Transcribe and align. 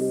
Hallo 0.00 0.06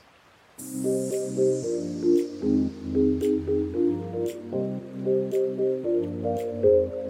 Hallo 6.57 7.08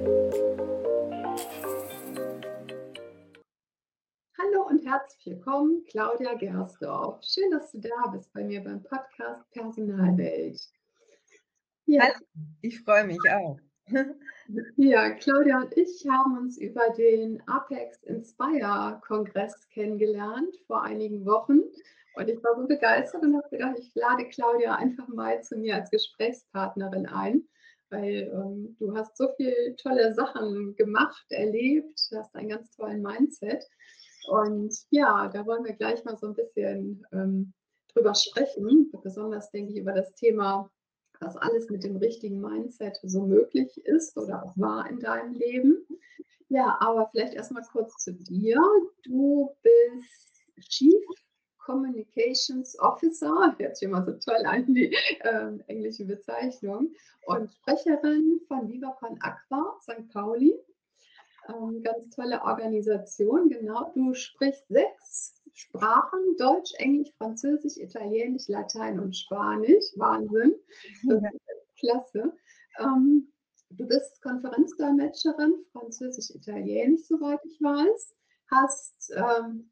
und 4.69 4.85
herzlich 4.85 5.25
willkommen, 5.25 5.83
Claudia 5.85 6.35
Gersdorf. 6.35 7.23
Schön, 7.23 7.49
dass 7.49 7.71
du 7.71 7.79
da 7.79 8.07
bist 8.11 8.31
bei 8.33 8.43
mir 8.43 8.63
beim 8.63 8.83
Podcast 8.83 9.49
Personalwelt. 9.49 10.61
Ja. 11.87 12.03
Hallo, 12.03 12.13
ich 12.61 12.79
freue 12.81 13.05
mich 13.05 13.19
auch. 13.31 13.57
Ja, 14.77 15.11
Claudia 15.11 15.61
und 15.61 15.77
ich 15.77 16.07
haben 16.07 16.37
uns 16.37 16.57
über 16.57 16.89
den 16.97 17.41
Apex 17.47 18.01
Inspire 18.03 18.99
Kongress 19.05 19.67
kennengelernt 19.69 20.55
vor 20.65 20.83
einigen 20.83 21.23
Wochen. 21.25 21.59
Und 22.15 22.27
ich 22.29 22.43
war 22.43 22.55
so 22.55 22.65
begeistert 22.65 23.21
und 23.21 23.35
habe 23.35 23.49
gedacht, 23.49 23.77
ich 23.77 23.91
lade 23.93 24.25
Claudia 24.25 24.75
einfach 24.75 25.07
mal 25.07 25.41
zu 25.43 25.55
mir 25.55 25.75
als 25.75 25.91
Gesprächspartnerin 25.91 27.05
ein, 27.05 27.47
weil 27.89 28.31
ähm, 28.33 28.75
du 28.79 28.95
hast 28.95 29.17
so 29.17 29.29
viele 29.37 29.75
tolle 29.75 30.15
Sachen 30.15 30.75
gemacht, 30.75 31.25
erlebt, 31.29 31.99
du 32.11 32.17
hast 32.17 32.35
einen 32.35 32.49
ganz 32.49 32.71
tollen 32.71 33.03
Mindset. 33.03 33.63
Und 34.29 34.75
ja, 34.91 35.27
da 35.27 35.45
wollen 35.45 35.65
wir 35.65 35.73
gleich 35.73 36.03
mal 36.05 36.17
so 36.17 36.27
ein 36.27 36.35
bisschen 36.35 37.05
ähm, 37.11 37.53
drüber 37.93 38.13
sprechen, 38.13 38.91
besonders 39.03 39.49
denke 39.49 39.73
ich 39.73 39.79
über 39.79 39.93
das 39.93 40.13
Thema, 40.13 40.69
was 41.19 41.35
alles 41.35 41.69
mit 41.69 41.83
dem 41.83 41.97
richtigen 41.97 42.39
Mindset 42.39 42.97
so 43.03 43.25
möglich 43.25 43.75
ist 43.85 44.15
oder 44.17 44.45
auch 44.45 44.55
war 44.55 44.87
in 44.89 44.99
deinem 44.99 45.33
Leben. 45.33 45.85
Ja, 46.47 46.77
aber 46.79 47.09
vielleicht 47.11 47.33
erstmal 47.33 47.63
kurz 47.71 47.97
zu 47.97 48.13
dir. 48.13 48.57
Du 49.03 49.55
bist 49.61 50.69
Chief 50.69 51.03
Communications 51.57 52.77
Officer, 52.79 53.55
hört 53.57 53.77
sich 53.77 53.87
immer 53.87 54.03
so 54.05 54.13
toll 54.13 54.45
an, 54.45 54.73
die 54.73 54.95
äh, 55.21 55.57
englische 55.67 56.05
Bezeichnung, 56.05 56.93
und 57.25 57.51
Sprecherin 57.51 58.41
von 58.47 58.67
Viva 58.67 58.97
Aqua 59.21 59.77
St. 59.81 60.07
Pauli 60.11 60.55
ähm, 61.49 61.83
ganz 61.83 62.15
tolle 62.15 62.41
Organisation, 62.43 63.49
genau. 63.49 63.91
Du 63.95 64.13
sprichst 64.13 64.67
sechs 64.69 65.41
Sprachen, 65.53 66.37
Deutsch, 66.37 66.73
Englisch, 66.77 67.11
Französisch, 67.17 67.77
Italienisch, 67.77 68.47
Latein 68.47 68.99
und 68.99 69.15
Spanisch. 69.15 69.85
Wahnsinn. 69.95 70.55
Ja. 71.03 71.19
Klasse. 71.77 72.33
Ähm, 72.79 73.31
du 73.71 73.87
bist 73.87 74.21
Konferenzdolmetscherin, 74.21 75.53
Französisch, 75.71 76.29
Italienisch, 76.35 77.07
soweit 77.07 77.39
ich 77.45 77.59
weiß. 77.61 78.15
Hast 78.51 79.13
ähm, 79.15 79.69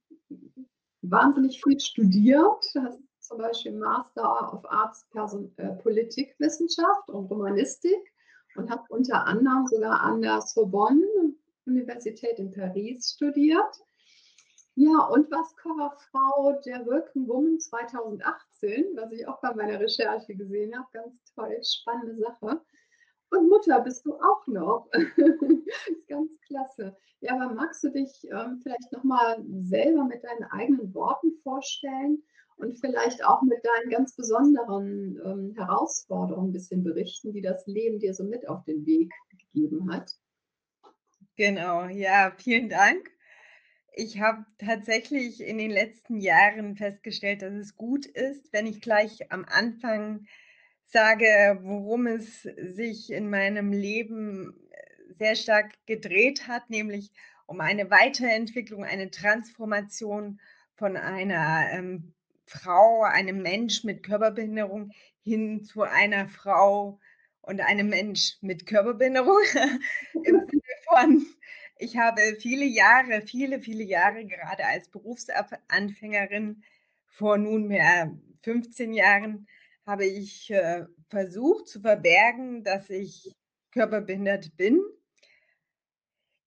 wahnsinnig 1.01 1.63
viel 1.63 1.79
studiert, 1.79 2.65
hast 2.75 2.99
zum 3.19 3.37
Beispiel 3.39 3.73
Master 3.73 4.53
of 4.53 4.65
Arts 4.69 5.05
Person, 5.11 5.51
äh, 5.57 5.73
Politikwissenschaft 5.75 7.09
und 7.09 7.25
Romanistik 7.25 8.13
und 8.55 8.69
hast 8.69 8.89
unter 8.89 9.25
anderem 9.25 9.67
sogar 9.67 10.01
an 10.01 10.21
der 10.21 10.41
Sorbonne 10.41 11.05
Universität 11.67 12.39
in 12.39 12.51
Paris 12.51 13.13
studiert. 13.15 13.75
Ja, 14.75 15.07
und 15.07 15.31
was 15.31 15.55
Coverfrau 15.55 16.61
der 16.65 16.85
Working 16.85 17.27
Woman 17.27 17.59
2018, 17.59 18.95
was 18.95 19.11
ich 19.11 19.27
auch 19.27 19.41
bei 19.41 19.53
meiner 19.55 19.79
Recherche 19.79 20.35
gesehen 20.35 20.77
habe. 20.77 20.87
Ganz 20.93 21.33
toll, 21.33 21.57
spannende 21.63 22.15
Sache. 22.17 22.61
Und 23.31 23.49
Mutter 23.49 23.81
bist 23.81 24.05
du 24.05 24.13
auch 24.15 24.45
noch. 24.45 24.87
ist 24.93 26.07
ganz 26.07 26.31
klasse. 26.45 26.95
Ja, 27.21 27.35
aber 27.35 27.53
magst 27.55 27.83
du 27.83 27.89
dich 27.89 28.27
ähm, 28.31 28.59
vielleicht 28.61 28.91
nochmal 28.91 29.43
selber 29.63 30.03
mit 30.05 30.23
deinen 30.23 30.43
eigenen 30.51 30.93
Worten 30.93 31.33
vorstellen 31.41 32.23
und 32.57 32.79
vielleicht 32.79 33.25
auch 33.25 33.41
mit 33.41 33.59
deinen 33.65 33.89
ganz 33.89 34.15
besonderen 34.15 35.19
ähm, 35.25 35.53
Herausforderungen 35.55 36.49
ein 36.49 36.53
bisschen 36.53 36.83
berichten, 36.83 37.33
die 37.33 37.41
das 37.41 37.65
Leben 37.65 37.99
dir 37.99 38.13
so 38.13 38.23
mit 38.23 38.47
auf 38.47 38.63
den 38.65 38.85
Weg 38.85 39.11
gegeben 39.31 39.91
hat? 39.91 40.11
Genau, 41.37 41.85
ja, 41.87 42.33
vielen 42.37 42.67
Dank. 42.69 43.11
Ich 43.93 44.19
habe 44.19 44.45
tatsächlich 44.59 45.41
in 45.41 45.57
den 45.59 45.71
letzten 45.71 46.19
Jahren 46.19 46.75
festgestellt, 46.75 47.41
dass 47.43 47.53
es 47.53 47.75
gut 47.77 48.05
ist, 48.07 48.51
wenn 48.53 48.67
ich 48.67 48.81
gleich 48.81 49.31
am 49.31 49.45
Anfang 49.45 50.25
sage, 50.87 51.59
worum 51.63 52.07
es 52.07 52.43
sich 52.43 53.11
in 53.11 53.29
meinem 53.29 53.71
Leben 53.73 54.55
äh, 54.71 55.13
sehr 55.19 55.35
stark 55.35 55.73
gedreht 55.87 56.47
hat, 56.47 56.69
nämlich 56.69 57.11
um 57.47 57.61
eine 57.61 57.91
Weiterentwicklung, 57.91 58.83
eine 58.85 59.11
Transformation 59.11 60.39
von 60.75 60.97
einer 60.97 61.69
ähm, 61.71 62.13
Frau, 62.47 63.03
einem 63.03 63.41
Mensch 63.43 63.83
mit 63.83 64.03
Körperbehinderung 64.03 64.91
hin 65.23 65.63
zu 65.63 65.83
einer 65.83 66.29
Frau 66.29 66.99
und 67.41 67.61
einem 67.61 67.89
Mensch 67.89 68.37
mit 68.41 68.65
Körperbehinderung 68.67 69.39
im 70.23 70.41
Sinne 70.51 70.61
von, 70.87 71.25
ich 71.77 71.97
habe 71.97 72.21
viele 72.39 72.65
Jahre, 72.65 73.21
viele, 73.21 73.59
viele 73.59 73.83
Jahre 73.83 74.25
gerade 74.25 74.65
als 74.65 74.89
Berufsanfängerin 74.89 76.63
vor 77.07 77.37
nunmehr 77.37 78.17
15 78.43 78.93
Jahren 78.93 79.47
habe 79.85 80.05
ich 80.05 80.51
äh, 80.51 80.85
versucht 81.09 81.67
zu 81.67 81.81
verbergen, 81.81 82.63
dass 82.63 82.89
ich 82.89 83.35
körperbehindert 83.71 84.55
bin. 84.57 84.81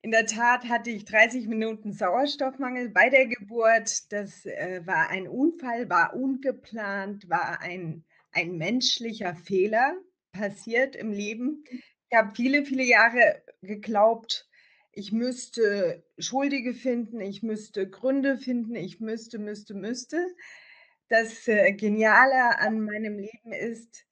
In 0.03 0.13
der 0.13 0.27
Tat 0.27 0.69
hatte 0.69 0.91
ich 0.91 1.05
30 1.05 1.47
Minuten 1.47 1.93
Sauerstoffmangel 1.93 2.91
bei 2.91 3.11
der 3.11 3.27
Geburt. 3.27 4.13
Das 4.13 4.47
äh, 4.47 4.81
war 4.85 5.09
ein 5.11 5.29
Unfall, 5.29 5.91
war 5.91 6.15
ungeplant, 6.15 7.29
war 7.29 7.61
ein, 7.61 8.05
ein 8.33 8.57
menschlicher 8.57 9.35
Fehler 9.35 9.95
passiert 10.33 10.97
im 10.97 11.13
Leben. 11.13 11.65
Ich 12.09 12.17
habe 12.17 12.35
viele, 12.35 12.65
viele 12.65 12.85
Jahre 12.85 13.43
geglaubt, 13.63 14.49
ich 14.93 15.13
müsste 15.13 16.05
Schuldige 16.19 16.75
finden, 16.75 17.21
ich 17.21 17.43
müsste 17.43 17.89
Gründe 17.89 18.37
finden, 18.37 18.75
ich 18.75 19.01
müsste, 19.01 19.39
müsste, 19.39 19.75
müsste. 19.75 20.27
Das 21.09 21.47
äh, 21.49 21.73
Geniale 21.73 22.59
an 22.59 22.81
meinem 22.81 23.19
Leben 23.19 23.53
ist, 23.53 24.07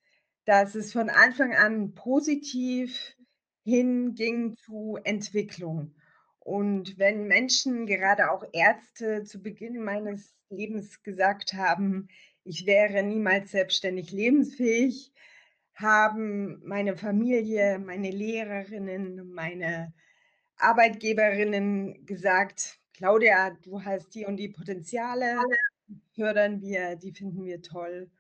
dass 0.45 0.75
es 0.75 0.93
von 0.93 1.11
Anfang 1.11 1.55
an 1.55 1.95
positiv 1.95 3.17
hinging 3.65 4.57
zu 4.57 4.99
Entwicklung. 5.05 5.95
Und 6.39 6.99
wenn 6.99 7.27
Menschen, 7.27 7.87
gerade 7.87 8.31
auch 8.31 8.45
Ärzte, 8.53 9.25
zu 9.25 9.43
Beginn 9.43 9.83
meines 9.83 10.35
Lebens 10.49 11.03
gesagt 11.03 11.53
haben, 11.53 12.09
ich 12.45 12.65
wäre 12.65 13.03
niemals 13.03 13.51
selbstständig 13.51 14.11
lebensfähig, 14.13 15.13
haben 15.81 16.61
meine 16.65 16.97
Familie, 16.97 17.79
meine 17.79 18.11
Lehrerinnen, 18.11 19.33
meine 19.33 19.93
Arbeitgeberinnen 20.57 22.05
gesagt: 22.07 22.81
„Claudia, 22.95 23.51
du 23.63 23.85
hast 23.85 24.15
die 24.15 24.27
und 24.27 24.37
die 24.37 24.49
Potenziale, 24.49 25.37
fördern 26.15 26.61
wir, 26.61 26.97
die 26.97 27.13
finden 27.13 27.45
wir 27.45 27.63
toll.“ 27.63 28.11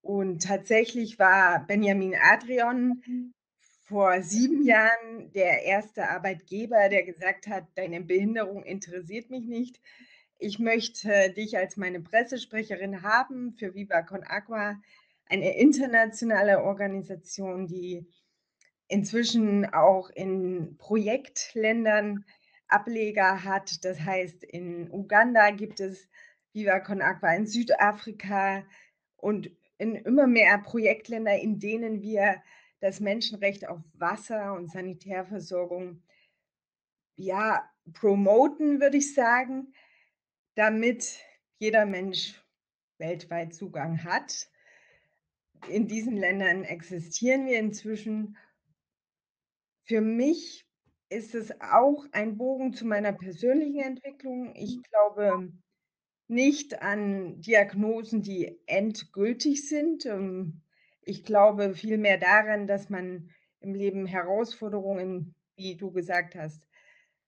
Und 0.00 0.42
tatsächlich 0.44 1.18
war 1.18 1.66
Benjamin 1.66 2.14
Adrian 2.14 3.02
vor 3.84 4.22
7 4.22 4.62
Jahren 4.64 5.32
der 5.32 5.64
erste 5.64 6.08
Arbeitgeber, 6.08 6.88
der 6.88 7.02
gesagt 7.04 7.48
hat: 7.48 7.66
„Deine 7.74 8.00
Behinderung 8.00 8.64
interessiert 8.64 9.28
mich 9.30 9.46
nicht. 9.46 9.80
Ich 10.38 10.58
möchte 10.60 11.32
dich 11.36 11.56
als 11.56 11.76
meine 11.76 12.00
Pressesprecherin 12.00 13.02
haben 13.02 13.54
für 13.58 13.74
Viva 13.74 14.02
con 14.02 14.22
Agua“, 14.24 14.80
eine 15.32 15.56
internationale 15.56 16.62
Organisation, 16.62 17.66
die 17.66 18.06
inzwischen 18.88 19.64
auch 19.72 20.10
in 20.10 20.76
Projektländern 20.76 22.26
Ableger 22.68 23.42
hat. 23.42 23.82
Das 23.84 24.00
heißt, 24.00 24.44
in 24.44 24.90
Uganda 24.90 25.50
gibt 25.50 25.80
es 25.80 26.08
Viva 26.52 26.80
con 26.80 27.00
Agua, 27.00 27.34
in 27.34 27.46
Südafrika 27.46 28.64
und 29.16 29.50
in 29.78 29.94
immer 29.94 30.26
mehr 30.26 30.58
Projektländer, 30.58 31.38
in 31.38 31.58
denen 31.58 32.02
wir 32.02 32.42
das 32.80 33.00
Menschenrecht 33.00 33.66
auf 33.66 33.80
Wasser 33.94 34.52
und 34.52 34.70
Sanitärversorgung 34.70 36.02
ja, 37.16 37.70
promoten, 37.94 38.80
würde 38.80 38.98
ich 38.98 39.14
sagen, 39.14 39.72
damit 40.56 41.20
jeder 41.58 41.86
Mensch 41.86 42.42
weltweit 42.98 43.54
Zugang 43.54 44.04
hat. 44.04 44.50
In 45.68 45.86
diesen 45.86 46.16
Ländern 46.16 46.64
existieren 46.64 47.46
wir 47.46 47.58
inzwischen. 47.58 48.36
Für 49.84 50.00
mich 50.00 50.66
ist 51.08 51.34
es 51.34 51.52
auch 51.60 52.06
ein 52.12 52.36
Bogen 52.36 52.72
zu 52.72 52.86
meiner 52.86 53.12
persönlichen 53.12 53.80
Entwicklung. 53.80 54.54
Ich 54.56 54.82
glaube 54.82 55.52
nicht 56.28 56.80
an 56.80 57.40
Diagnosen, 57.40 58.22
die 58.22 58.58
endgültig 58.66 59.68
sind. 59.68 60.06
Ähm, 60.06 60.62
ich 61.02 61.24
glaube 61.24 61.74
vielmehr 61.74 62.18
daran, 62.18 62.66
dass 62.66 62.88
man 62.88 63.30
im 63.60 63.74
Leben 63.74 64.06
Herausforderungen, 64.06 65.34
wie 65.56 65.76
du 65.76 65.92
gesagt 65.92 66.34
hast, 66.34 66.66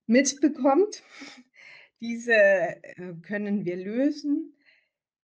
mitbekommt. 0.06 1.02
Diese, 2.00 2.32
äh, 2.34 3.14
können 3.22 3.64
wir 3.64 3.76
lösen. 3.76 4.56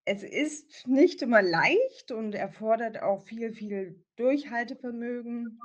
Es 0.04 0.22
ist 0.22 0.86
nicht 0.86 1.22
immer 1.22 1.42
leicht 1.42 2.10
und 2.10 2.34
erfordert 2.34 3.02
auch 3.02 3.22
viel, 3.22 3.52
viel 3.52 4.02
Durchhaltevermögen. 4.16 5.60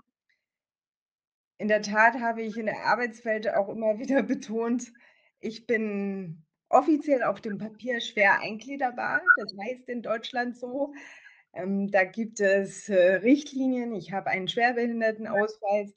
In 1.58 1.68
der 1.68 1.82
Tat 1.82 2.20
habe 2.20 2.42
ich 2.42 2.58
in 2.58 2.66
der 2.66 2.86
Arbeitswelt 2.86 3.50
auch 3.50 3.70
immer 3.70 3.98
wieder 4.00 4.24
betont, 4.24 4.92
ich 5.40 5.68
bin 5.68 6.44
offiziell 6.70 7.24
auf 7.24 7.42
dem 7.42 7.58
Papier 7.58 8.02
schwer 8.02 8.40
eingliederbar. 8.40 9.22
Das 9.38 9.54
heißt 9.58 9.88
in 9.90 10.02
Deutschland 10.02 10.58
so. 10.58 10.94
Ähm, 11.54 11.90
da 11.92 12.04
gibt 12.04 12.40
es, 12.40 12.90
äh, 12.90 13.16
Richtlinien. 13.16 13.94
Ich 13.94 14.12
habe 14.12 14.30
einen 14.30 14.48
Schwerbehindertenausweis. 14.48 15.94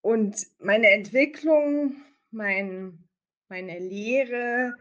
Und 0.00 0.46
meine 0.58 0.90
Entwicklung, 0.90 1.96
mein 2.30 3.08
meine 3.48 3.78
Lehre 3.78 4.74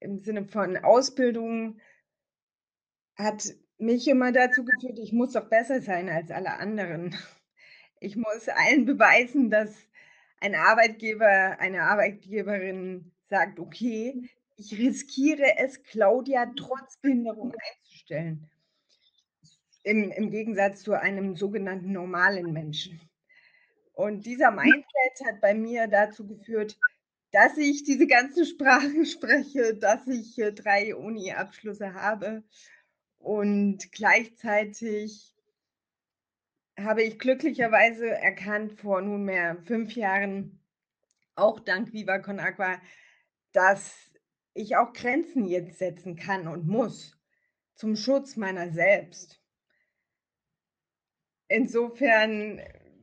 im 0.00 0.20
Sinne 0.20 0.46
von 0.46 0.76
Ausbildung 0.78 1.80
hat 3.16 3.54
mich 3.78 4.08
immer 4.08 4.32
dazu 4.32 4.64
geführt, 4.64 4.98
ich 4.98 5.12
muss 5.12 5.32
doch 5.32 5.48
besser 5.48 5.80
sein 5.80 6.08
als 6.08 6.30
alle 6.30 6.58
anderen. 6.58 7.14
Ich 8.02 8.16
muss 8.16 8.48
allen 8.48 8.86
beweisen, 8.86 9.50
dass 9.50 9.76
ein 10.40 10.54
Arbeitgeber, 10.54 11.58
eine 11.60 11.82
Arbeitgeberin 11.82 13.12
sagt: 13.28 13.60
„Okay, 13.60 14.30
ich 14.56 14.72
riskiere 14.78 15.58
es, 15.58 15.82
Claudia 15.82 16.50
trotz 16.56 16.96
Behinderung 17.02 17.52
einzustellen.“ 17.52 18.48
Im 19.82 20.10
im 20.12 20.30
Gegensatz 20.30 20.82
zu 20.82 20.94
einem 20.98 21.36
sogenannten 21.36 21.92
normalen 21.92 22.54
Menschen. 22.54 23.02
Und 23.92 24.24
dieser 24.24 24.50
Mindset 24.50 25.26
hat 25.26 25.42
bei 25.42 25.52
mir 25.52 25.86
dazu 25.86 26.26
geführt, 26.26 26.78
dass 27.32 27.56
ich 27.56 27.84
diese 27.84 28.06
ganzen 28.06 28.44
Sprachen 28.44 29.06
spreche, 29.06 29.74
dass 29.74 30.06
ich, 30.06 30.38
äh, 30.38 30.52
3 30.52 30.94
Uni-Abschlüsse 30.96 31.94
habe 31.94 32.42
und 33.18 33.92
gleichzeitig 33.92 35.34
habe 36.78 37.02
ich 37.02 37.18
glücklicherweise 37.18 38.08
erkannt 38.08 38.80
vor 38.80 39.02
nunmehr 39.02 39.56
5 39.66 39.94
Jahren, 39.94 40.60
auch 41.34 41.60
dank 41.60 41.92
Viva 41.92 42.18
con 42.18 42.40
Agua, 42.40 42.80
dass 43.52 43.94
ich 44.54 44.76
auch 44.76 44.92
Grenzen 44.92 45.46
jetzt 45.46 45.78
setzen 45.78 46.16
kann 46.16 46.48
und 46.48 46.66
muss 46.66 47.16
zum 47.74 47.96
Schutz 47.96 48.36
meiner 48.36 48.70
selbst. 48.70 49.40
Insofern 51.48 52.60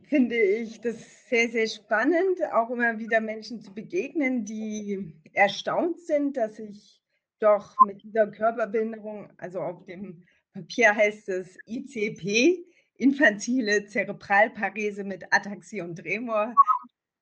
finde 0.07 0.39
ich 0.39 0.81
das 0.81 1.27
sehr, 1.29 1.49
sehr 1.49 1.67
spannend, 1.67 2.39
auch 2.53 2.69
immer 2.69 2.97
wieder 2.97 3.19
Menschen 3.19 3.61
zu 3.61 3.73
begegnen, 3.73 4.45
die 4.45 5.13
erstaunt 5.33 5.99
sind, 5.99 6.37
dass 6.37 6.59
ich 6.59 7.01
doch 7.39 7.75
mit 7.85 8.01
dieser 8.03 8.27
Körperbehinderung 8.27 9.29
also 9.37 9.59
auf 9.59 9.85
dem 9.85 10.23
Papier 10.53 10.95
heißt 10.95 11.29
es 11.29 11.57
ICP, 11.67 12.65
infantile 12.95 13.85
Zerebralparese 13.85 15.03
mit 15.03 15.31
Ataxie 15.31 15.81
und 15.81 15.97
Tremor. 15.97 16.55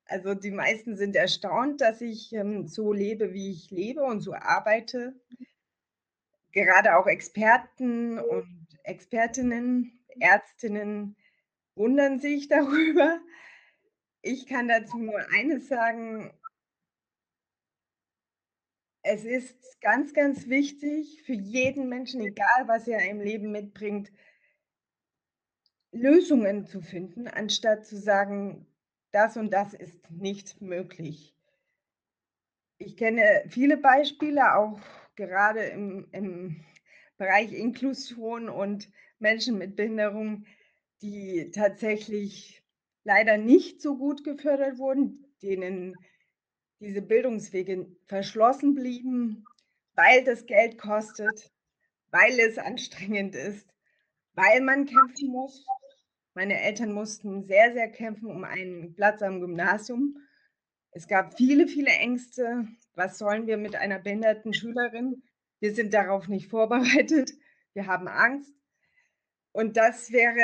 Also, 0.05 0.35
die 0.35 0.51
meisten 0.51 0.95
sind 0.95 1.15
erstaunt, 1.15 1.81
dass 1.81 1.99
ich, 1.99 2.31
ähm, 2.31 2.67
so 2.67 2.93
lebe, 2.93 3.33
wie 3.33 3.51
ich 3.51 3.71
lebe 3.71 4.03
und 4.03 4.21
so 4.21 4.33
arbeite. 4.33 5.19
Gerade 6.51 6.95
auch 6.95 7.07
Experten 7.07 8.19
und 8.19 8.67
Expertinnen, 8.83 9.99
Ärztinnen 10.19 11.17
wundern 11.75 12.19
sich 12.19 12.47
darüber. 12.49 13.19
Ich 14.21 14.47
kann 14.47 14.67
dazu 14.67 14.97
nur 14.97 15.19
eines 15.31 15.67
sagen 15.67 16.31
es 19.07 19.23
ist 19.23 19.79
ganz, 19.81 20.13
ganz 20.13 20.47
wichtig 20.47 21.21
für 21.23 21.33
jeden 21.33 21.89
Menschen, 21.89 22.21
egal 22.21 22.67
was 22.67 22.87
er 22.87 23.07
im 23.07 23.19
Leben 23.21 23.51
mitbringt 23.51 24.11
Lösungen 25.91 26.65
zu 26.65 26.81
finden, 26.81 27.27
anstatt 27.27 27.85
zu 27.85 27.97
sagen: 27.97 28.65
„Das 29.11 29.37
und 29.37 29.51
das 29.53 29.75
ist 29.75 30.09
nicht 30.09 30.59
möglich.“ 30.59 31.35
Ich 32.79 32.97
kenne 32.97 33.43
viele 33.47 33.77
Beispiele, 33.77 34.55
auch 34.55 34.79
gerade 35.15 35.61
im 35.65 36.07
im 36.11 36.65
Bereich 37.17 37.53
Inklusion 37.53 38.49
und 38.49 38.89
Menschen 39.19 39.57
mit 39.59 39.75
Behinderung, 39.75 40.45
die 41.01 41.51
tatsächlich 41.53 42.63
leider 43.03 43.37
nicht 43.37 43.81
so 43.81 43.97
gut 43.97 44.23
gefördert 44.23 44.77
wurden, 44.77 45.25
denen 45.41 45.95
diese 46.79 47.01
Bildungswege 47.01 47.87
verschlossen 48.05 48.75
blieben, 48.75 49.45
weil 49.93 50.23
das 50.23 50.45
Geld 50.45 50.77
kostet, 50.77 51.51
weil 52.11 52.39
es 52.39 52.57
anstrengend 52.57 53.35
ist, 53.35 53.67
weil 54.33 54.61
man 54.61 54.85
kämpfen 54.85 55.29
muss. 55.29 55.65
Meine 56.33 56.59
Eltern 56.61 56.91
mussten 56.91 57.45
sehr, 57.45 57.73
sehr 57.73 57.89
kämpfen 57.89 58.27
um 58.27 58.43
einen 58.43 58.93
Platz 58.93 59.21
am 59.21 59.39
Gymnasium. 59.39 60.17
Es 60.91 61.07
gab 61.07 61.37
viele, 61.37 61.67
viele 61.67 61.91
Ängste. 61.91 62.67
Was 62.93 63.17
sollen 63.17 63.47
wir 63.47 63.57
mit 63.57 63.75
einer 63.75 63.99
behinderten 63.99 64.53
Schülerin? 64.53 65.23
Wir 65.59 65.73
sind 65.73 65.93
darauf 65.93 66.27
nicht 66.27 66.49
vorbereitet. 66.49 67.31
Wir 67.73 67.87
haben 67.87 68.07
Angst. 68.07 68.53
Und 69.55 69.77
das 69.77 70.11
wäre 70.11 70.35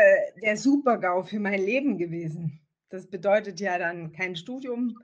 der 0.42 0.56
Super-GAU 0.56 1.24
für 1.24 1.42
mein 1.42 1.62
Leben 1.62 1.98
gewesen. 1.98 2.62
Das 2.88 3.08
bedeutet 3.08 3.60
ja 3.60 3.78
dann 3.78 4.14
kein 4.14 4.38
Studium, 4.38 4.98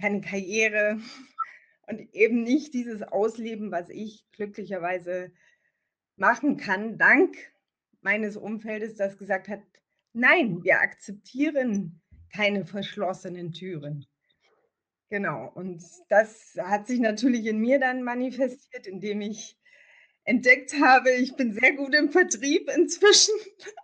keine 0.00 0.20
Karriere 0.20 0.98
und 1.86 2.12
eben 2.12 2.42
nicht 2.42 2.74
dieses 2.74 3.04
Ausleben, 3.04 3.70
was 3.70 3.88
ich 3.88 4.24
glücklicherweise 4.32 5.30
machen 6.16 6.56
kann, 6.56 6.98
dank 6.98 7.36
meines 8.00 8.36
Umfeldes, 8.36 8.96
das 8.96 9.16
gesagt 9.16 9.46
hat: 9.46 9.62
„Nein, 10.12 10.64
wir 10.64 10.80
akzeptieren 10.80 12.00
keine 12.34 12.66
verschlossenen 12.66 13.52
Türen.“ 13.52 14.08
Genau, 15.08 15.52
und 15.54 15.84
das 16.08 16.56
hat 16.60 16.88
sich 16.88 16.98
natürlich 16.98 17.46
in 17.46 17.60
mir 17.60 17.78
dann 17.78 18.02
manifestiert, 18.02 18.88
indem 18.88 19.20
ich 19.20 19.56
entdeckt 20.26 20.74
habe, 20.80 21.10
ich 21.12 21.34
bin 21.36 21.54
sehr 21.54 21.72
gut 21.72 21.94
im 21.94 22.10
Vertrieb 22.10 22.70
inzwischen. 22.76 23.34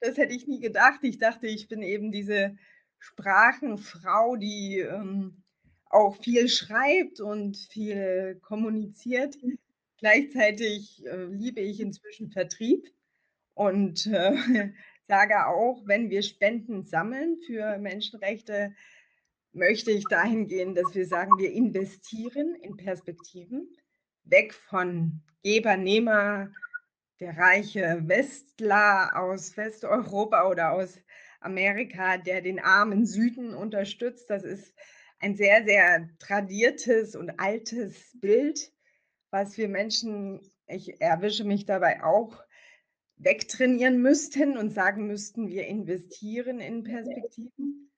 Das 0.00 0.16
hätte 0.16 0.32
ich 0.32 0.46
nie 0.46 0.60
gedacht. 0.60 1.00
Ich 1.02 1.18
dachte, 1.18 1.48
ich 1.48 1.66
bin 1.66 1.82
eben 1.82 2.12
diese 2.12 2.56
Sprachenfrau, 3.00 4.36
die, 4.36 4.78
ähm, 4.78 5.42
auch 5.90 6.16
viel 6.22 6.48
schreibt 6.48 7.20
und 7.20 7.56
viel 7.56 8.38
kommuniziert. 8.40 9.36
Gleichzeitig, 9.98 11.04
äh, 11.04 11.24
liebe 11.24 11.60
ich 11.60 11.80
inzwischen 11.80 12.30
Vertrieb 12.30 12.86
und, 13.54 14.06
äh, 14.06 14.36
sage 15.08 15.48
auch, 15.48 15.82
wenn 15.84 16.10
wir 16.10 16.22
Spenden 16.22 16.84
sammeln 16.84 17.36
für 17.44 17.76
Menschenrechte, 17.78 18.76
möchte 19.52 19.90
ich 19.90 20.04
dahin 20.08 20.46
gehen, 20.46 20.76
dass 20.76 20.94
wir 20.94 21.06
sagen, 21.06 21.32
wir 21.38 21.50
investieren 21.50 22.54
in 22.54 22.76
Perspektiven, 22.76 23.68
weg 24.22 24.54
von 24.54 25.22
Geber, 25.42 25.76
Nehmer, 25.76 26.50
der 27.20 27.36
reiche 27.36 28.02
Westler 28.06 29.10
aus 29.14 29.56
Westeuropa 29.56 30.48
oder 30.48 30.72
aus 30.72 30.98
Amerika, 31.40 32.18
der 32.18 32.42
den 32.42 32.60
armen 32.60 33.06
Süden 33.06 33.54
unterstützt. 33.54 34.30
Das 34.30 34.44
ist 34.44 34.74
ein 35.20 35.36
sehr, 35.36 35.64
sehr 35.64 36.08
tradiertes 36.18 37.16
und 37.16 37.38
altes 37.40 38.10
Bild, 38.20 38.72
was 39.30 39.58
wir 39.58 39.68
Menschen 39.68 40.40
ich 40.68 41.00
erwische 41.00 41.44
mich 41.44 41.64
dabei 41.66 42.02
auch, 42.04 42.44
wegtrainieren 43.16 44.00
müssten 44.00 44.56
und 44.56 44.70
sagen 44.70 45.06
müssten, 45.06 45.48
wir 45.48 45.66
investieren 45.66 46.60
in 46.60 46.84
Perspektiven. 46.84 47.90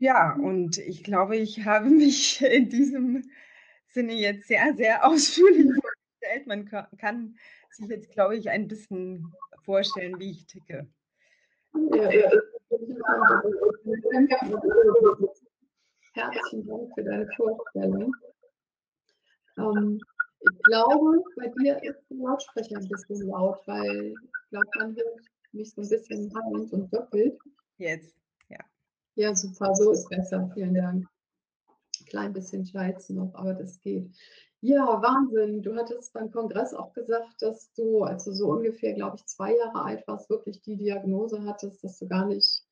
Ja, 0.00 0.34
und 0.34 0.78
ich 0.78 1.04
glaube, 1.04 1.36
ich 1.36 1.64
habe 1.64 1.90
mich 1.90 2.42
in 2.42 2.68
diesem 2.68 3.22
Sinne 3.86 4.14
jetzt 4.14 4.48
sehr, 4.48 4.74
sehr 4.74 5.06
ausführlich 5.06 5.66
vorgestellt. 6.30 6.46
Man 6.46 6.64
ka 6.64 6.88
kann 6.98 7.36
sich 7.70 7.88
jetzt, 7.88 8.10
glaube 8.10 8.36
ich, 8.36 8.48
ein 8.50 8.68
bisschen 8.68 9.32
vorstellen, 9.64 10.18
wie 10.18 10.30
ich 10.30 10.46
ticke. 10.46 10.86
Ja, 11.74 12.10
Herzlichen 16.12 16.66
Dank 16.66 16.92
für 16.94 17.04
deine 17.04 17.28
Vorstellung. 17.36 18.12
Ähm, 19.56 20.00
ich 20.40 20.62
glaube, 20.64 21.22
bei 21.36 21.52
dir 21.60 21.82
ist 21.84 22.00
der 22.10 22.16
Lautsprecher 22.16 22.78
ein 22.78 22.88
bisschen 22.88 23.28
laut, 23.28 23.60
weil 23.66 24.12
ich 24.12 24.50
glaube, 24.50 24.66
man 24.78 24.96
hört 24.96 25.20
mich 25.52 25.70
so 25.72 25.82
ein 25.82 25.88
bisschen 25.88 26.32
hallend 26.34 26.72
und 26.72 26.92
doppelt. 26.92 27.38
Jetzt, 27.78 28.16
ja. 28.48 28.58
Ja, 29.14 29.34
super, 29.34 29.74
so 29.74 29.92
ist 29.92 30.08
besser. 30.08 30.50
Vielen 30.54 30.74
Dank. 30.74 31.06
Klein 32.06 32.32
bisschen 32.32 32.66
Scheiß 32.66 33.10
noch, 33.10 33.32
aber 33.34 33.54
das 33.54 33.80
geht. 33.80 34.10
Ja, 34.62 35.00
Wahnsinn. 35.00 35.62
Du 35.62 35.74
hattest 35.74 36.12
beim 36.12 36.30
Kongress 36.30 36.74
auch 36.74 36.92
gesagt, 36.92 37.40
dass 37.40 37.72
du, 37.72 38.02
als 38.02 38.24
du 38.24 38.32
so 38.32 38.48
ungefähr, 38.50 38.92
glaube 38.92 39.16
ich, 39.16 39.26
zwei 39.26 39.56
Jahre 39.56 39.82
alt 39.82 40.06
warst, 40.06 40.28
wirklich 40.28 40.60
die 40.60 40.76
Diagnose 40.76 41.42
hattest, 41.44 41.82
dass 41.82 41.98
du 41.98 42.06
gar 42.06 42.26
nicht 42.26 42.62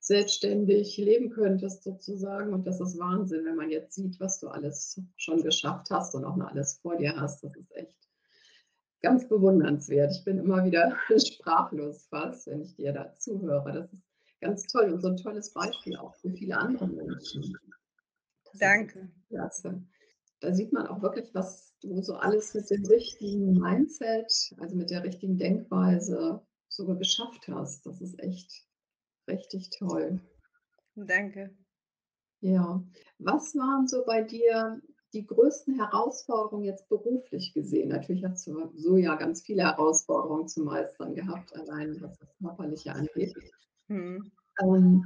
selbstständig 0.00 0.96
leben 0.98 1.30
könntest 1.30 1.84
sozusagen. 1.84 2.52
Und 2.52 2.66
das 2.66 2.80
ist 2.80 2.98
Wahnsinn, 2.98 3.46
wenn 3.46 3.56
man 3.56 3.70
jetzt 3.70 3.94
sieht, 3.94 4.20
was 4.20 4.40
du 4.40 4.48
alles 4.48 5.00
schon 5.16 5.42
geschafft 5.42 5.90
hast 5.90 6.14
und 6.14 6.24
auch 6.24 6.36
noch 6.36 6.50
alles 6.50 6.78
vor 6.82 6.96
dir 6.96 7.16
hast. 7.16 7.42
Das 7.42 7.56
ist 7.56 7.74
echt 7.74 7.96
ganz 9.00 9.26
bewundernswert. 9.26 10.12
Ich 10.12 10.24
bin 10.24 10.38
immer 10.38 10.64
wieder 10.64 10.96
sprachlos 11.18 12.06
fast, 12.08 12.46
wenn 12.46 12.60
ich 12.60 12.76
dir 12.76 12.92
da 12.92 13.14
zuhöre. 13.14 13.72
Das 13.72 13.92
ist 13.92 14.40
ganz 14.40 14.66
toll 14.66 14.92
und 14.92 15.00
so 15.00 15.08
ein 15.08 15.16
tolles 15.16 15.52
Beispiel 15.52 15.96
auch 15.96 16.14
für 16.16 16.30
viele 16.30 16.58
andere 16.58 16.88
Menschen. 16.88 17.56
Das 18.44 18.60
Danke. 18.60 19.08
klasse. 19.28 19.82
Da 20.40 20.52
sieht 20.52 20.72
man 20.72 20.86
auch 20.86 21.02
wirklich, 21.02 21.34
was 21.34 21.74
du 21.80 22.00
so 22.02 22.14
alles 22.14 22.54
mit 22.54 22.70
dem 22.70 22.84
richtigen 22.86 23.54
Mindset, 23.54 24.54
also 24.58 24.76
mit 24.76 24.90
der 24.90 25.02
richtigen 25.02 25.36
Denkweise 25.36 26.40
sogar 26.68 26.96
geschafft 26.96 27.48
hast. 27.48 27.86
Das 27.86 28.00
ist 28.00 28.18
echt 28.20 28.68
Richtig 29.28 29.70
toll. 29.70 30.20
Danke. 30.94 31.54
Ja. 32.40 32.82
Was 33.18 33.54
waren 33.54 33.86
so 33.86 34.04
bei 34.04 34.22
dir 34.22 34.80
die 35.12 35.26
größten 35.26 35.74
Herausforderungen 35.74 36.64
jetzt 36.64 36.88
beruflich 36.88 37.52
gesehen? 37.52 37.90
Natürlich 37.90 38.24
hast 38.24 38.46
du 38.46 38.70
so 38.74 38.96
ja 38.96 39.16
ganz 39.16 39.42
viele 39.42 39.62
Herausforderungen 39.62 40.48
zu 40.48 40.62
meistern 40.62 41.14
gehabt, 41.14 41.54
allein 41.54 42.00
was 42.00 42.18
das 42.18 42.34
Körperliche 42.38 42.92
angeht. 42.92 43.34
Mhm. 43.88 44.30
Ähm, 44.62 45.04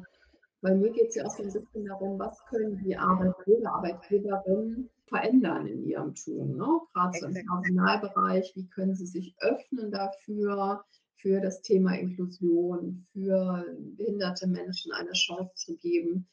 bei 0.62 0.74
mir 0.74 0.90
geht 0.90 1.10
es 1.10 1.16
ja 1.16 1.26
auch 1.26 1.30
so 1.30 1.42
ein 1.42 1.52
bisschen 1.52 1.84
darum, 1.84 2.18
was 2.18 2.42
können 2.46 2.78
die 2.82 2.96
Arbeitgeber, 2.96 3.74
Arbeitgeberinnen 3.74 4.88
verändern 5.06 5.66
in 5.66 5.84
ihrem 5.84 6.14
Tun, 6.14 6.56
ne? 6.56 6.80
Gerade 6.94 7.18
so 7.18 7.26
im 7.26 7.34
Personalbereich, 7.34 8.52
wie 8.54 8.68
können 8.68 8.94
sie 8.94 9.06
sich 9.06 9.36
öffnen 9.40 9.90
dafür? 9.90 10.84
für 11.22 11.40
das 11.40 11.62
Thema 11.62 11.96
Inklusion, 11.96 13.06
für 13.12 13.64
behinderte 13.96 14.48
Menschen 14.48 14.92
eine 14.92 15.12
Chance 15.12 15.54
zu 15.54 15.76
geben, 15.76 16.28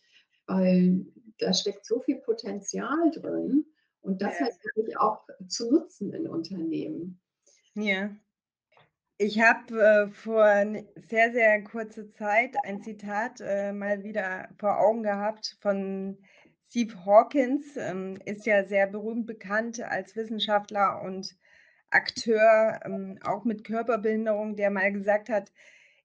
weil 0.47 1.05
da 1.37 1.53
steckt 1.53 1.85
so 1.85 1.99
viel 2.01 2.17
Potenzial 2.17 3.11
drin 3.11 3.65
und 4.01 4.21
das 4.21 4.39
ja. 4.39 4.45
halt 4.45 4.55
wirklich 4.75 4.97
auch 4.97 5.23
zu 5.47 5.71
nutzen 5.71 6.11
in 6.11 6.27
Unternehmen. 6.27 7.21
Ja. 7.75 8.09
Ich 9.21 9.41
habe 9.41 9.81
äh, 9.81 10.07
vor 10.07 10.45
sehr, 10.95 11.33
sehr 11.33 11.61
kurzer 11.65 12.09
Zeit 12.13 12.55
ein 12.63 12.81
Zitat 12.81 13.41
äh, 13.41 13.73
mal 13.73 14.01
wieder 14.05 14.47
vor 14.57 14.79
Augen 14.79 15.03
gehabt 15.03 15.57
von 15.59 16.17
Steve 16.69 17.05
Hawkins, 17.05 17.75
ähm, 17.75 18.17
ist 18.23 18.45
ja 18.45 18.63
sehr 18.63 18.87
berühmt 18.87 19.27
bekannt 19.27 19.81
als 19.81 20.15
Wissenschaftler 20.15 21.01
und 21.01 21.35
Akteur, 21.89 22.79
ähm, 22.85 23.19
auch 23.21 23.43
mit 23.43 23.65
Körperbehinderung, 23.65 24.55
der 24.55 24.71
mal 24.71 24.93
gesagt 24.93 25.27
hat: 25.27 25.51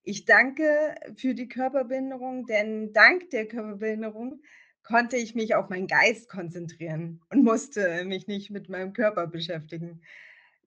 „Ich 0.03 0.25
danke 0.25 0.97
für 1.17 1.35
die 1.35 1.47
Körperbehinderung, 1.49 2.47
denn 2.47 2.93
dank 2.93 3.31
der 3.31 3.47
Körperbehinderung 3.47 4.43
konnte 4.83 5.17
ich 5.19 5.37
mich 5.37 5.55
auf 5.55 5.69
meinen 5.69 5.87
Geist 5.87 6.29
konzentrieren 6.29 7.21
und 7.31 7.45
musste 7.45 8.05
mich 8.07 8.27
nicht 8.27 8.51
mit 8.51 8.69
meinem 8.69 8.93
Körper 8.93 9.29
beschäftigen.“ 9.29 10.03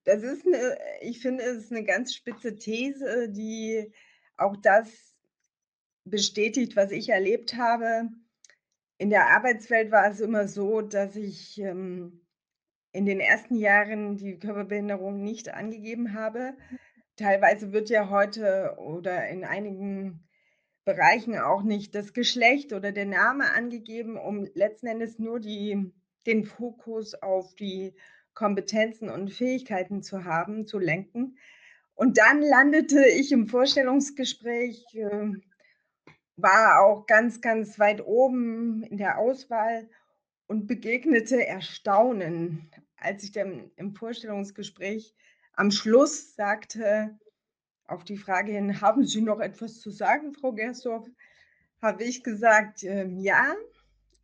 Das 0.08 0.22
ist 0.22 0.46
'ne 0.46 0.78
ich 1.02 1.20
finde, 1.20 1.44
es 1.44 1.58
ist 1.64 1.70
'ne 1.70 1.84
ganz 1.84 2.14
spitze 2.14 2.56
These, 2.56 3.28
die 3.28 3.92
auch 4.38 4.56
das 4.56 5.14
bestätigt, 6.06 6.76
was 6.76 6.90
ich 6.92 7.10
erlebt 7.10 7.56
habe. 7.56 8.08
In 8.98 9.10
der 9.10 9.28
Arbeitswelt 9.28 9.90
war 9.92 10.10
es 10.10 10.20
immer 10.20 10.48
so, 10.48 10.82
dass 10.82 11.16
ich, 11.16 11.58
ähm 11.60 12.22
in 12.92 13.06
den 13.06 13.20
ersten 13.20 13.56
Jahren 13.56 14.16
die 14.16 14.38
Körperbehinderung 14.38 15.22
nicht 15.22 15.50
angegeben 15.54 16.14
habe. 16.14 16.54
Teilweise 17.16 17.72
wird 17.72 17.90
ja 17.90 18.10
heute 18.10 18.76
oder 18.78 19.28
in 19.28 19.44
einigen 19.44 20.28
Bereichen 20.86 21.38
auch 21.38 21.62
nicht 21.62 21.94
das 21.94 22.14
Geschlecht 22.14 22.72
oder 22.72 22.92
der 22.92 23.06
Name 23.06 23.52
angegeben, 23.52 24.16
um 24.18 24.46
letzten 24.54 24.88
Endes 24.88 25.18
nur 25.20 25.40
die 25.40 25.92
den 26.26 26.44
Fokus 26.46 27.14
auf 27.14 27.54
die 27.56 27.94
Kompetenzen 28.38 29.10
und 29.10 29.32
Fähigkeiten 29.32 30.00
zu 30.00 30.24
haben, 30.24 30.64
zu 30.64 30.78
lenken. 30.78 31.36
Und 31.96 32.18
dann 32.18 32.40
landete 32.40 33.04
ich 33.04 33.32
im 33.32 33.48
Vorstellungsgespräch, 33.48 34.86
äh, 34.94 35.32
war 36.36 36.84
auch 36.84 37.06
ganz, 37.06 37.40
ganz 37.40 37.80
weit 37.80 38.00
oben 38.06 38.84
in 38.84 38.96
der 38.96 39.18
Auswahl 39.18 39.90
und 40.46 40.68
begegnete 40.68 41.44
Erstaunen, 41.44 42.70
als 42.96 43.24
ich 43.24 43.32
dann 43.32 43.72
im 43.74 43.96
Vorstellungsgespräch 43.96 45.16
am 45.54 45.72
Schluss 45.72 46.36
sagte, 46.36 47.18
auf 47.88 48.04
die 48.04 48.18
Frage 48.18 48.52
hin: 48.52 48.80
„Haben 48.80 49.04
Sie 49.04 49.20
noch 49.20 49.40
etwas 49.40 49.80
zu 49.80 49.90
sagen, 49.90 50.32
Frau 50.32 50.52
Gersdorf?“ 50.52 51.08
habe 51.82 52.04
ich 52.04 52.22
gesagt: 52.22 52.84
„Ähm, 52.84 53.18
ja, 53.18 53.56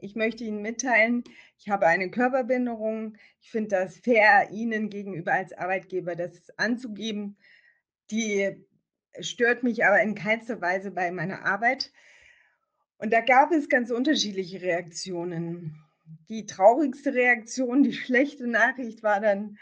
ich 0.05 0.15
möchte 0.15 0.45
Ihnen 0.45 0.61
mitteilen, 0.61 1.25
ich 1.59 1.71
habe 1.71 1.87
eine 1.87 2.11
Körperbehinderung. 2.11 3.17
Ich 3.41 3.51
finde 3.51 3.71
das 3.71 3.97
fair, 3.97 4.51
Ihnen 4.51 4.91
gegenüber 4.91 5.33
als 5.33 5.53
Arbeitgeber 5.53 6.15
das 6.15 6.51
anzugeben. 6.59 7.37
Die 8.11 8.55
stört 9.21 9.63
mich 9.63 9.85
aber 9.85 10.03
in 10.03 10.15
keinster 10.15 10.61
Weise 10.61 10.91
bei 10.91 11.11
meiner 11.11 11.45
Arbeit.“ 11.47 11.91
Und 12.99 13.13
da 13.13 13.21
gab 13.21 13.51
es 13.51 13.69
ganz 13.69 13.91
unterschiedliche 13.91 14.61
Reaktionen. 14.61 15.75
Die 16.29 16.47
traurigste 16.47 17.15
Reaktion, 17.15 17.83
die 17.83 17.93
schlechte 17.95 18.47
Nachricht 18.47 19.03
war 19.03 19.21
dann: 19.21 19.59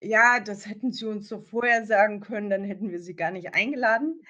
„Ja, 0.00 0.38
das 0.38 0.66
hätten 0.66 0.92
Sie 0.92 1.04
uns 1.04 1.28
doch 1.28 1.42
vorher 1.42 1.84
sagen 1.84 2.20
können, 2.20 2.48
dann 2.48 2.64
hätten 2.64 2.90
wir 2.90 3.00
Sie 3.00 3.16
gar 3.16 3.32
nicht 3.32 3.54
eingeladen.“ 3.54 4.22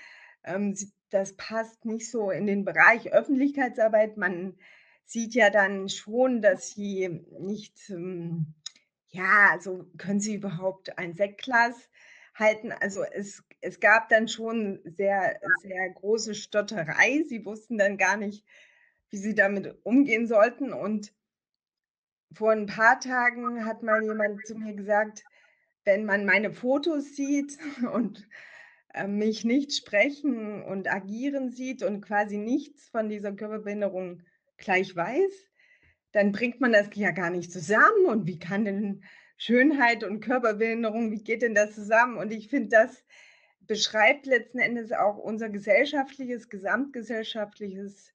Ähm, 0.45 0.75
sie 0.75 0.93
das 1.11 1.37
passt 1.37 1.85
nicht 1.85 2.11
so 2.11 2.31
in 2.31 2.47
den 2.47 2.65
Bereich 2.65 3.13
Öffentlichkeitsarbeit. 3.13 4.17
Man 4.17 4.59
sieht 5.07 5.35
ja 5.35 5.51
dann 5.51 5.89
schon, 5.89 6.43
dass 6.43 6.71
Sie 6.73 7.09
nicht, 7.41 7.79
hm 7.89 8.55
ja, 9.09 9.51
also, 9.53 9.87
können 9.99 10.21
Sie 10.21 10.35
überhaupt 10.35 10.99
ein 10.99 11.15
Sektglas 11.15 11.89
halten? 12.35 12.73
Also, 12.73 13.03
es 13.05 13.43
es 13.63 13.81
gab 13.81 14.09
dann 14.11 14.29
schon 14.29 14.81
sehr, 14.85 15.41
sehr 15.63 15.91
große 15.91 16.35
Stotterei. 16.35 17.23
Sie 17.29 17.45
wussten 17.47 17.79
dann 17.79 17.97
gar 17.99 18.17
nicht, 18.19 18.45
wie 19.11 19.17
sie 19.19 19.35
damit 19.35 19.79
umgehen 19.85 20.27
sollten. 20.29 20.73
Und 20.73 21.13
vor 22.33 22.53
'n 22.53 22.67
paar 22.67 23.01
Tagen 23.01 23.65
hat 23.65 23.83
mal 23.83 24.03
jemand 24.03 24.47
zu 24.47 24.55
mir 24.57 24.75
gesagt: 24.75 25.25
„Wenn 25.85 26.05
man 26.05 26.25
meine 26.25 26.53
Fotos 26.53 27.17
sieht 27.17 27.59
und, 27.93 28.29
äh, 28.95 29.07
mich 29.09 29.45
nicht 29.45 29.75
sprechen 29.75 30.63
und 30.63 30.89
agieren 30.93 31.51
sieht 31.53 31.83
und 31.83 32.01
quasi 32.03 32.39
nichts 32.39 32.89
von 32.91 33.09
dieser 33.09 33.33
Körperbehinderung 33.35 34.23
gleich 34.57 34.95
weiß, 34.95 35.33
dann 36.13 36.33
bringt 36.33 36.61
man 36.61 36.73
das 36.73 36.89
ja 36.95 37.11
gar 37.11 37.31
nicht 37.31 37.53
zusammen. 37.53 38.07
Und 38.07 38.27
wie 38.27 38.39
kann 38.39 38.65
denn 38.65 39.05
Schönheit 39.37 40.03
und 40.03 40.21
Körperbehinderung, 40.21 41.11
wie 41.11 41.23
geht 41.23 41.43
denn 41.43 41.55
das 41.55 41.75
zusammen? 41.75 42.17
Und 42.17 42.33
ich 42.33 42.49
finde, 42.49 42.69
das 42.71 43.05
beschreibt 43.61 44.27
letzten 44.27 44.59
Endes 44.59 44.93
auch 44.93 45.19
unser 45.19 45.49
gesellschaftliches, 45.49 46.49
gesamtgesellschaftliches 46.49 48.13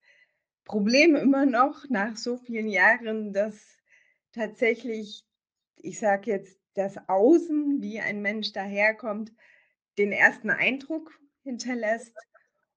Problem 0.66 1.16
immer 1.16 1.46
noch 1.46 1.90
nach 1.90 2.16
so 2.16 2.38
vielen 2.38 2.70
Jahren, 2.70 3.34
dass 3.34 3.78
tatsächlich, 4.32 5.26
ich 5.76 6.00
sage 6.00 6.32
jetzt, 6.32 6.58
das 6.74 6.98
Außen, 7.10 7.82
wie 7.82 8.00
ein 8.00 8.22
Mensch 8.22 8.54
daherkommt, 8.54 9.34
den 9.98 10.12
ersten 10.12 10.50
Eindruck 10.50 11.12
hinterlässt. 11.44 12.16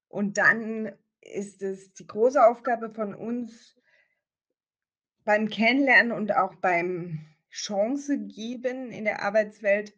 Und 0.09 0.37
dann 0.37 0.92
ist 1.25 1.62
es 1.62 1.93
die 1.95 2.07
große 2.07 2.45
Aufgabe 2.45 2.90
von 2.90 3.14
uns 3.14 3.76
beim 5.25 5.49
Kennenlernen 5.49 6.12
und 6.12 6.37
auch 6.37 6.54
beim 6.57 7.21
Chance 7.50 8.19
geben 8.19 8.90
in 8.90 9.04
der 9.04 9.23
Arbeitswelt, 9.23 9.95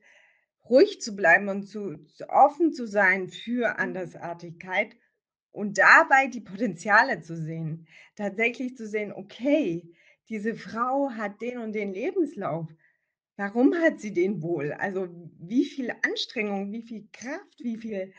ruhig 0.69 1.01
zu 1.01 1.17
bleiben 1.17 1.49
und 1.49 1.65
zu, 1.65 1.97
zu 2.05 2.29
offen 2.29 2.73
zu 2.73 2.87
sein 2.87 3.29
für 3.29 3.79
Andersartigkeit 3.79 4.97
und 5.53 5.79
dabei 5.79 6.27
die 6.27 6.41
Potenziale 6.41 7.23
zu 7.23 7.37
sehen. 7.37 7.87
Tatsächlich 8.15 8.77
zu 8.77 8.87
sehen, 8.87 9.13
okay, 9.13 9.95
diese 10.29 10.55
Frau 10.55 11.11
hat 11.11 11.41
den 11.41 11.59
und 11.59 11.73
den 11.73 11.93
Lebenslauf. 11.93 12.69
Warum 13.37 13.75
hat 13.75 14.01
sie 14.01 14.13
den 14.13 14.43
wohl? 14.43 14.73
Also 14.73 15.09
wie 15.39 15.65
viel 15.65 15.93
Anstrengung, 16.03 16.73
wie 16.73 16.83
viel 16.83 17.09
Kraft, 17.13 17.59
wie 17.59 17.77
viel 17.77 18.13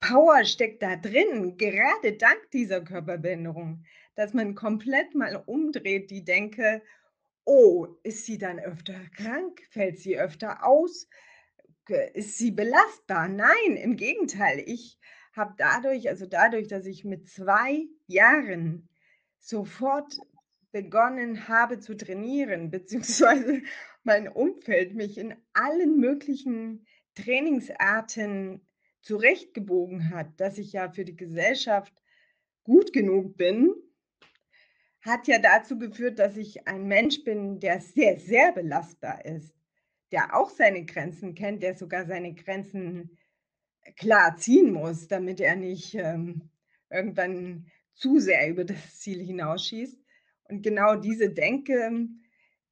Power 0.00 0.44
steckt 0.44 0.82
da 0.82 0.96
drin, 0.96 1.56
gerade 1.56 2.14
dank 2.14 2.50
dieser 2.52 2.80
Körperbehinderung, 2.80 3.84
dass 4.14 4.34
man 4.34 4.54
komplett 4.54 5.14
mal 5.14 5.36
umdreht 5.46 6.10
die 6.10 6.24
Denke, 6.24 6.82
oh, 7.44 7.86
ist 8.02 8.26
sie 8.26 8.38
dann 8.38 8.58
öfter 8.58 8.98
krank? 9.16 9.60
Fällt 9.70 9.98
sie 9.98 10.18
öfter 10.18 10.66
aus? 10.66 11.08
Ist 12.14 12.38
sie 12.38 12.50
belastbar? 12.50 13.28
Nein, 13.28 13.76
im 13.76 13.96
Gegenteil. 13.96 14.62
Ich 14.66 14.98
habe 15.32 15.54
dadurch, 15.58 16.08
also 16.08 16.26
dadurch, 16.26 16.68
dass 16.68 16.86
ich 16.86 17.04
mit 17.04 17.28
zwei 17.28 17.86
Jahren 18.06 18.88
sofort 19.38 20.16
begonnen 20.72 21.48
habe 21.48 21.78
zu 21.78 21.96
trainieren, 21.96 22.70
beziehungsweise 22.70 23.62
mein 24.02 24.28
Umfeld 24.28 24.94
mich 24.94 25.18
in 25.18 25.34
allen 25.52 25.98
möglichen 25.98 26.86
Trainingsarten 27.14 28.60
zurechtgebogen 29.00 30.10
hat, 30.10 30.40
dass 30.40 30.58
ich 30.58 30.72
ja 30.72 30.90
für 30.90 31.04
die 31.04 31.16
Gesellschaft 31.16 31.92
gut 32.64 32.92
genug 32.92 33.36
bin, 33.36 33.74
hat 35.02 35.26
ja 35.28 35.38
dazu 35.38 35.78
geführt, 35.78 36.18
dass 36.18 36.36
ich 36.36 36.66
ein 36.68 36.86
Mensch 36.86 37.24
bin, 37.24 37.58
der 37.60 37.80
sehr, 37.80 38.18
sehr 38.18 38.52
belastbar 38.52 39.24
ist, 39.24 39.54
der 40.12 40.36
auch 40.36 40.50
seine 40.50 40.84
Grenzen 40.84 41.34
kennt, 41.34 41.62
der 41.62 41.76
sogar 41.76 42.06
seine 42.06 42.34
Grenzen 42.34 43.16
klar 43.96 44.36
ziehen 44.36 44.72
muss, 44.72 45.08
damit 45.08 45.40
er 45.40 45.56
nicht 45.56 45.94
ähm, 45.94 46.50
irgendwann 46.90 47.66
zu 47.94 48.18
sehr 48.18 48.48
über 48.48 48.64
das 48.64 48.98
Ziel 48.98 49.24
hinausschießt. 49.24 49.98
Und 50.44 50.62
genau 50.62 50.96
diese 50.96 51.30
Denke 51.30 52.08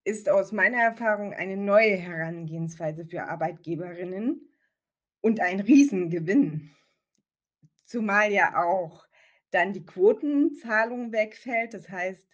ist 0.05 0.29
aus 0.29 0.53
meiner 0.53 0.79
Erfahrung 0.79 1.33
eine 1.33 1.57
neue 1.57 1.97
Herangehensweise 1.97 3.07
für 3.07 3.25
Arbeitgeberinnen 3.25 4.48
und 5.21 5.41
ein 5.41 5.61
Riesengewinn. 5.61 6.71
Zumal 7.85 8.33
ja 8.33 8.63
auch 8.63 9.07
dann 9.51 9.73
die 9.73 9.85
Quotenzahlung 9.85 11.13
wegfällt. 11.13 11.75
Das 11.75 11.89
heißt, 11.89 12.29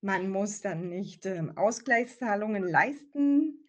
man 0.00 0.30
muss 0.30 0.60
dann 0.60 0.88
nicht 0.88 1.26
ähm, 1.26 1.56
Ausgleichszahlungen 1.56 2.62
leisten, 2.62 3.66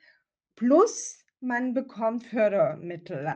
plus 0.55 1.25
man 1.39 1.73
bekommt 1.73 2.25
Fördermittel. 2.25 3.35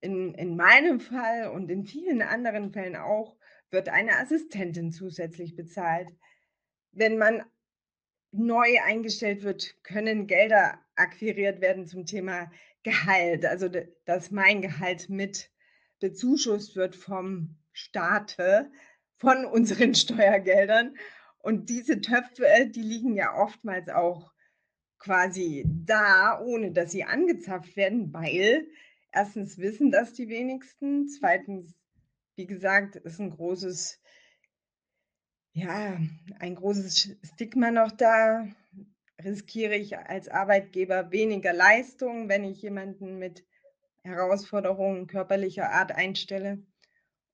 In, 0.00 0.34
in 0.34 0.56
meinem 0.56 1.00
Fall 1.00 1.48
und 1.48 1.70
in 1.70 1.84
vielen 1.84 2.22
anderen 2.22 2.72
Fällen 2.72 2.96
auch 2.96 3.36
wird 3.70 3.88
eine 3.88 4.18
Assistentin 4.18 4.92
zusätzlich 4.92 5.54
bezahlt. 5.54 6.08
Wenn 6.92 7.18
man 7.18 7.44
neu 8.32 8.80
eingestellt 8.84 9.42
wird, 9.42 9.82
können 9.82 10.26
Gelder 10.26 10.80
akquiriert 10.94 11.60
werden 11.60 11.86
zum 11.86 12.04
Thema 12.06 12.50
Gehalt. 12.82 13.44
Also, 13.46 13.68
dass 14.04 14.30
mein 14.30 14.62
Gehalt 14.62 15.08
mit 15.08 15.50
bezuschusst 16.00 16.76
wird 16.76 16.96
vom 16.96 17.56
Staate, 17.72 18.70
von 19.16 19.44
unseren 19.44 19.94
Steuergeldern. 19.94 20.96
Und 21.38 21.68
diese 21.68 22.00
Töpfe, 22.00 22.46
die 22.66 22.82
liegen 22.82 23.14
ja 23.14 23.34
oftmals 23.34 23.88
auch 23.88 24.32
quasi 24.98 25.64
da, 25.66 26.40
ohne 26.40 26.72
dass 26.72 26.92
sie 26.92 27.04
angezapft 27.04 27.76
werden, 27.76 28.12
weil 28.12 28.68
erstens 29.10 29.58
wissen 29.58 29.90
das 29.90 30.12
die 30.12 30.28
wenigsten, 30.28 31.08
zweitens, 31.08 31.74
wie 32.36 32.46
gesagt, 32.46 32.96
ist 32.96 33.18
ein 33.18 33.30
großes 33.30 34.02
ja, 35.54 35.98
ein 36.38 36.54
großes 36.54 37.16
Stigma 37.34 37.70
noch 37.70 37.92
da. 37.92 38.46
Riskiere 39.24 39.76
ich 39.76 39.96
als 39.96 40.28
Arbeitgeber 40.28 41.10
weniger 41.10 41.52
Leistung, 41.52 42.28
wenn 42.28 42.44
ich 42.44 42.62
jemanden 42.62 43.18
mit 43.18 43.44
Herausforderungen 44.02 45.06
körperlicher 45.06 45.70
Art 45.70 45.92
einstelle? 45.92 46.62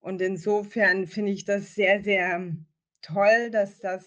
Und 0.01 0.20
insofern 0.22 1.07
finde 1.07 1.33
ich 1.33 1.44
das 1.44 1.74
sehr, 1.74 2.03
sehr 2.03 2.57
toll, 3.03 3.51
dass 3.51 3.79
das 3.79 4.05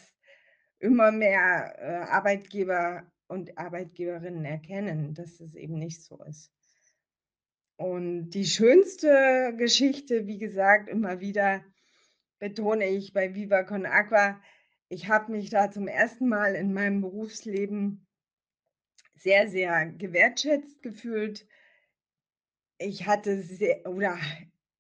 immer 0.80 1.12
mehr 1.12 1.76
äh, 1.78 2.12
Arbeitgeber 2.12 3.12
und 3.28 3.58
Arbeitgeberinnen 3.58 4.46
erkennen, 4.46 5.14
dass 5.14 5.40
es 5.40 5.56
eben 5.56 5.78
nicht 5.78 6.04
so 6.04 6.22
ist. 6.24 6.52
Und 7.78 8.32
die 8.32 8.46
schönste 8.46 9.56
Geschichte, 9.58 10.28
wie 10.28 10.38
gesagt, 10.38 10.90
immer 10.90 11.20
wieder 11.20 11.64
betone 12.40 12.88
ich 12.88 13.14
bei 13.14 13.34
Viva 13.34 13.64
Con 13.64 13.86
Aqua, 13.86 14.42
ich 14.92 15.08
habe 15.08 15.32
mich 15.32 15.50
da 15.50 15.72
zum 15.72 15.88
ersten 15.88 16.28
Mal 16.28 16.54
in 16.54 16.74
meinem 16.74 17.00
Berufsleben 17.00 18.06
sehr, 19.16 19.48
sehr 19.48 19.86
gewertschätzt 19.86 20.82
gefühlt. 20.82 21.48
Ich 22.78 23.08
hatte 23.08 23.42
sehr, 23.42 23.86
oder 23.88 24.18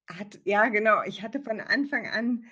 hat, 0.07 0.41
ja 0.43 0.67
genau, 0.67 1.01
ich 1.03 1.21
hatte 1.21 1.39
von 1.39 1.61
Anfang 1.61 2.07
an 2.07 2.43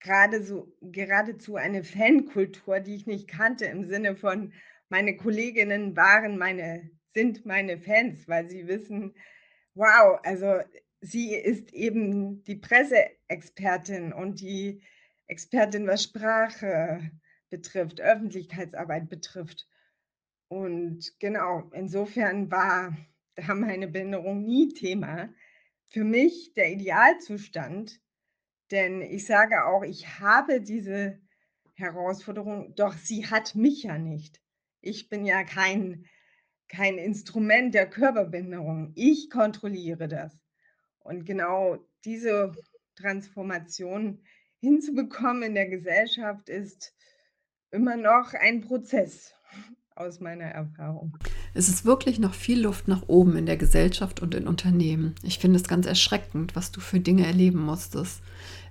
gerade 0.00 0.42
so, 0.42 0.74
geradezu 0.80 1.56
eine 1.56 1.84
Fankultur, 1.84 2.80
die 2.80 2.94
ich 2.94 3.06
nicht 3.06 3.28
kannte, 3.28 3.66
im 3.66 3.84
Sinne 3.84 4.16
von, 4.16 4.54
meine 4.88 5.16
Kolleginnen 5.16 5.96
waren 5.96 6.38
meine, 6.38 6.90
sind 7.12 7.44
meine 7.44 7.78
Fans, 7.78 8.26
weil 8.26 8.48
sie 8.48 8.66
wissen, 8.66 9.14
wow, 9.74 10.18
also 10.22 10.60
sie 11.02 11.34
ist 11.34 11.74
eben 11.74 12.42
die 12.44 12.56
Presseexpertin 12.56 14.14
und 14.14 14.40
die 14.40 14.82
Expertin, 15.26 15.86
was 15.86 16.02
Sprache 16.02 17.10
betrifft, 17.50 18.00
Öffentlichkeitsarbeit 18.00 19.08
betrifft. 19.08 19.66
Und 20.48 21.18
genau, 21.18 21.70
insofern 21.72 22.50
war 22.50 22.96
da 23.34 23.54
meine 23.54 23.88
Behinderung 23.88 24.44
nie 24.44 24.68
Thema. 24.68 25.32
Für 25.88 26.04
mich 26.04 26.54
der 26.54 26.72
Idealzustand, 26.72 28.00
denn 28.70 29.02
ich 29.02 29.26
sage 29.26 29.64
auch, 29.66 29.82
ich 29.82 30.20
habe 30.20 30.60
diese 30.60 31.20
Herausforderung, 31.74 32.74
doch 32.76 32.94
sie 32.94 33.26
hat 33.26 33.54
mich 33.54 33.84
ja 33.84 33.98
nicht. 33.98 34.40
Ich 34.80 35.08
bin 35.08 35.24
ja 35.24 35.44
kein, 35.44 36.06
kein 36.68 36.98
Instrument 36.98 37.74
der 37.74 37.88
Körperbehinderung. 37.88 38.92
Ich 38.94 39.30
kontrolliere 39.30 40.08
das. 40.08 40.38
Und 41.00 41.24
genau 41.24 41.78
diese 42.04 42.52
Transformation 42.96 44.24
hinzubekommen 44.64 45.42
in 45.42 45.54
der 45.54 45.68
Gesellschaft 45.68 46.48
ist 46.48 46.94
immer 47.70 47.96
noch 47.96 48.32
ein 48.34 48.62
Prozess 48.62 49.34
aus 49.94 50.20
meiner 50.20 50.46
Erfahrung. 50.46 51.16
Es 51.52 51.68
ist 51.68 51.84
wirklich 51.84 52.18
noch 52.18 52.34
viel 52.34 52.62
Luft 52.62 52.88
nach 52.88 53.04
oben 53.06 53.36
in 53.36 53.46
der 53.46 53.56
Gesellschaft 53.56 54.20
und 54.22 54.34
in 54.34 54.48
Unternehmen. 54.48 55.14
Ich 55.22 55.38
finde 55.38 55.58
es 55.58 55.68
ganz 55.68 55.86
erschreckend, 55.86 56.56
was 56.56 56.72
du 56.72 56.80
für 56.80 56.98
Dinge 56.98 57.26
erleben 57.26 57.60
musstest. 57.60 58.20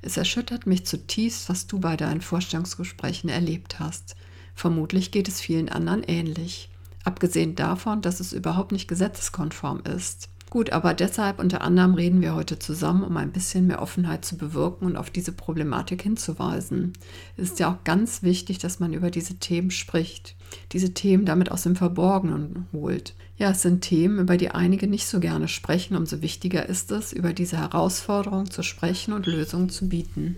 Es 0.02 0.18
erschüttert 0.18 0.66
mich 0.68 0.86
zutiefst, 0.86 1.48
was 1.48 1.68
du 1.68 1.80
bei 1.80 1.96
deinen 1.96 2.22
Vorstellungsgesprächen 2.22 3.30
erlebt 3.30 3.80
hast. 3.80 4.16
Vermutlich 4.54 5.12
geht 5.12 5.30
es 5.30 5.40
vielen 5.40 5.70
anderen 5.70 6.04
ähnlich. 6.04 6.70
Abgesehen 7.06 7.56
davon, 7.56 8.02
dass 8.02 8.20
es 8.20 8.34
überhaupt 8.34 8.72
nicht 8.72 8.88
gesetzeskonform 8.88 9.84
ist. 9.96 10.30
Gut, 10.54 10.70
aber 10.70 10.94
deshalb 10.94 11.40
unter 11.40 11.62
anderem 11.62 11.96
reden 11.96 12.22
wir 12.22 12.36
heute 12.36 12.60
zusammen, 12.60 13.04
um 13.04 13.18
ein 13.18 13.32
bisschen 13.32 13.66
mehr 13.66 13.82
Offenheit 13.82 14.24
zu 14.24 14.38
bewirken 14.38 14.86
und 14.86 14.98
auf 14.98 15.10
diese 15.10 15.32
Problematik 15.32 16.04
hinzuweisen. 16.04 16.94
Es 17.38 17.46
ist 17.46 17.60
ja 17.60 17.74
auch 17.74 17.84
ganz 17.84 18.22
wichtig, 18.22 18.60
dass 18.60 18.80
man 18.80 18.94
über 18.94 19.10
diese 19.10 19.40
Themen 19.40 19.72
spricht, 19.72 20.36
diese 20.72 20.94
Themen 20.94 21.26
damit 21.26 21.52
aus 21.52 21.64
dem 21.64 21.76
Verborgenen 21.76 22.68
holt. 22.72 23.16
Ja, 23.36 23.50
es 23.50 23.64
sind 23.64 23.82
Themen, 23.82 24.20
über 24.20 24.38
die 24.38 24.52
einige 24.52 24.86
nicht 24.86 25.08
so 25.08 25.20
gerne 25.20 25.48
sprechen, 25.48 25.98
umso 25.98 26.22
wichtiger 26.22 26.70
ist 26.70 26.92
es, 26.92 27.14
über 27.14 27.34
diese 27.34 27.58
Herausforderung 27.58 28.52
zu 28.52 28.62
sprechen 28.62 29.14
und 29.14 29.26
Lösungen 29.26 29.70
zu 29.70 29.90
bieten. 29.90 30.38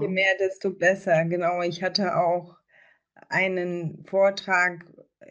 Je 0.00 0.08
mehr, 0.08 0.32
desto 0.40 0.70
besser. 0.70 1.26
Genau, 1.26 1.60
ich 1.60 1.82
hatte 1.82 2.16
auch 2.16 2.56
einen 3.28 4.02
Vortrag 4.06 4.86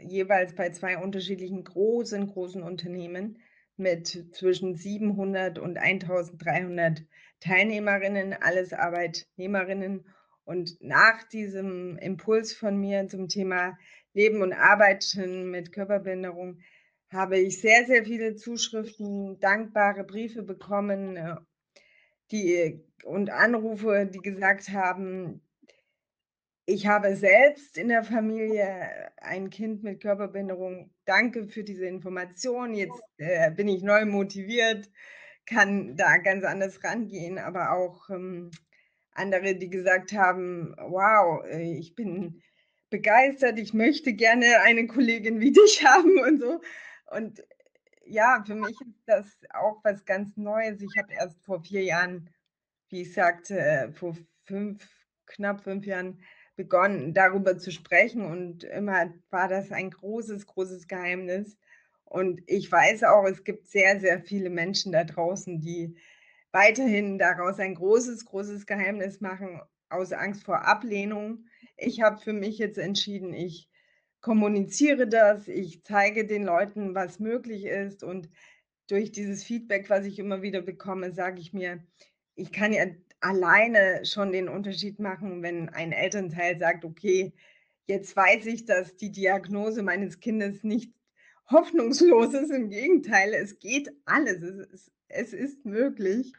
jeweils 0.05 0.53
bei 0.53 0.69
2 0.69 0.99
unterschiedlichen 0.99 1.63
großen, 1.63 2.27
großen 2.27 2.61
Unternehmen 2.61 3.39
mit 3.81 4.07
zwischen 4.33 4.75
700 4.75 5.59
und 5.59 5.77
1.300 5.77 7.03
Teilnehmerinnen, 7.41 8.33
alles 8.33 8.71
Arbeitnehmerinnen. 8.71 10.05
Und 10.45 10.77
nach 10.81 11.23
diesem 11.23 11.97
Impuls 11.97 12.53
von 12.53 12.77
mir 12.77 13.07
zum 13.09 13.27
Thema 13.27 13.77
Leben 14.13 14.41
und 14.41 14.53
Arbeiten 14.53 15.51
mit 15.51 15.71
Körperbehinderung 15.73 16.59
habe 17.09 17.37
ich 17.39 17.59
sehr, 17.59 17.85
sehr 17.85 18.05
viele 18.05 18.35
Zuschriften, 18.35 19.39
dankbare 19.39 20.03
Briefe 20.03 20.43
bekommen, 20.43 21.17
äh, 21.17 21.35
die 22.31 22.79
und 23.03 23.29
Anrufe, 23.29 24.09
die 24.11 24.19
gesagt 24.19 24.69
haben: 24.69 25.41
„Ich 26.65 26.87
habe 26.87 27.15
selbst 27.15 27.77
in 27.77 27.89
der 27.89 28.03
Familie 28.03 29.11
ein 29.17 29.49
Kind 29.49 29.83
mit 29.83 30.01
Körperbehinderung. 30.01 30.91
Danke 31.11 31.49
für 31.49 31.65
diese 31.65 31.85
Information. 31.87 32.73
Jetzt, 32.73 33.01
äh, 33.17 33.51
bin 33.51 33.67
ich 33.67 33.83
neu 33.83 34.05
motiviert, 34.05 34.89
kann 35.45 35.97
da 35.97 36.15
ganz 36.19 36.45
anders 36.45 36.81
rangehen.“ 36.85 37.37
Aber 37.37 37.71
auch, 37.73 38.09
ähm, 38.09 38.49
andere, 39.11 39.55
die 39.55 39.69
gesagt 39.69 40.13
haben: 40.13 40.73
„Wow, 40.77 41.43
äh, 41.45 41.77
ich 41.77 41.95
bin 41.95 42.41
begeistert, 42.89 43.59
ich 43.59 43.73
möchte 43.73 44.13
gerne 44.13 44.61
eine 44.61 44.87
Kollegin 44.87 45.41
wie 45.41 45.51
dich 45.59 45.83
haben“ 45.85 46.17
und 46.19 46.39
so. 46.39 46.61
Und 47.07 47.43
ja, 48.05 48.41
für 48.45 48.55
mich 48.55 48.79
ist 48.81 49.03
das 49.05 49.25
auch 49.53 49.81
was 49.83 50.05
ganz 50.05 50.37
Neues. 50.37 50.81
Ich 50.81 50.97
habe 50.97 51.13
erst 51.13 51.43
vor 51.43 51.61
4 51.61 51.83
Jahren, 51.83 52.29
wie 52.89 53.01
ich 53.01 53.13
sagte, 53.13 53.59
äh, 53.59 53.91
vor 53.91 54.15
5 54.45 54.87
knapp 55.25 55.61
5 55.63 55.85
Jahren 55.85 56.21
begonnen, 56.61 57.15
darüber 57.15 57.57
zu 57.57 57.71
sprechen 57.71 58.23
und 58.23 58.63
immer 58.63 59.11
war 59.31 59.47
das 59.47 59.71
ein 59.71 59.89
großes, 59.89 60.45
großes 60.45 60.87
Geheimnis. 60.87 61.57
Und 62.05 62.41
ich 62.45 62.71
weiß 62.71 63.03
auch, 63.03 63.25
es 63.25 63.43
gibt 63.43 63.67
sehr, 63.67 63.99
sehr 63.99 64.21
viele 64.21 64.51
Menschen 64.51 64.91
da 64.91 65.03
draußen, 65.03 65.59
die 65.59 65.95
weiterhin 66.51 67.17
daraus 67.17 67.57
ein 67.59 67.73
großes, 67.73 68.25
großes 68.25 68.67
Geheimnis 68.67 69.21
machen 69.21 69.59
aus 69.89 70.11
Angst 70.11 70.43
vor 70.43 70.67
Ablehnung. 70.67 71.45
Ich 71.77 72.01
habe 72.01 72.21
für 72.21 72.33
mich 72.33 72.59
jetzt 72.59 72.77
entschieden, 72.77 73.33
ich 73.33 73.67
kommuniziere 74.19 75.07
das, 75.07 75.47
ich 75.47 75.83
zeige 75.83 76.27
den 76.27 76.43
Leuten, 76.43 76.93
was 76.93 77.19
möglich 77.19 77.65
ist 77.65 78.03
und 78.03 78.29
durch 78.87 79.11
dieses 79.11 79.43
Feedback, 79.43 79.89
was 79.89 80.05
ich 80.05 80.19
immer 80.19 80.43
wieder 80.43 80.61
bekomme, 80.61 81.11
sage 81.11 81.39
ich 81.39 81.53
mir, 81.53 81.83
ich 82.35 82.51
kann 82.51 82.71
ja 82.71 82.85
alleine 83.21 84.05
schon 84.05 84.31
den 84.33 84.49
Unterschied 84.49 84.99
machen, 84.99 85.43
wenn 85.43 85.69
ein 85.69 85.91
Elternteil 85.93 86.59
sagt: 86.59 86.85
„Okay, 86.85 87.33
jetzt 87.87 88.15
weiß 88.15 88.45
ich, 88.47 88.65
dass 88.65 88.97
die 88.97 89.11
Diagnose 89.11 89.83
meines 89.83 90.19
Kindes 90.19 90.63
nicht 90.63 90.93
hoffnungslos 91.49 92.33
ist. 92.33 92.51
Im 92.51 92.69
Gegenteil, 92.69 93.33
es 93.33 93.59
geht 93.59 93.91
alles. 94.05 94.41
Es 94.43 94.57
ist 94.73 94.91
es 95.09 95.33
ist 95.33 95.65
möglich.“ 95.65 96.33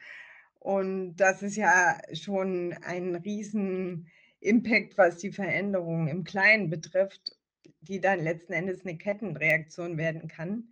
Und 0.61 1.17
das 1.17 1.43
ist 1.43 1.57
ja 1.57 1.99
schon 2.15 2.75
ein 2.83 3.17
Riesen-Impact, 3.17 4.97
was 4.99 5.19
die 5.19 5.33
Veränderung 5.33 6.09
im 6.09 6.25
Kleinen 6.25 6.71
betrifft, 6.71 7.37
die 7.83 8.01
dann 8.01 8.21
letzten 8.25 8.53
Endes 8.55 8.85
'ne 8.85 8.97
Kettenreaktion 8.99 9.99
werden 9.99 10.29
kann. 10.29 10.69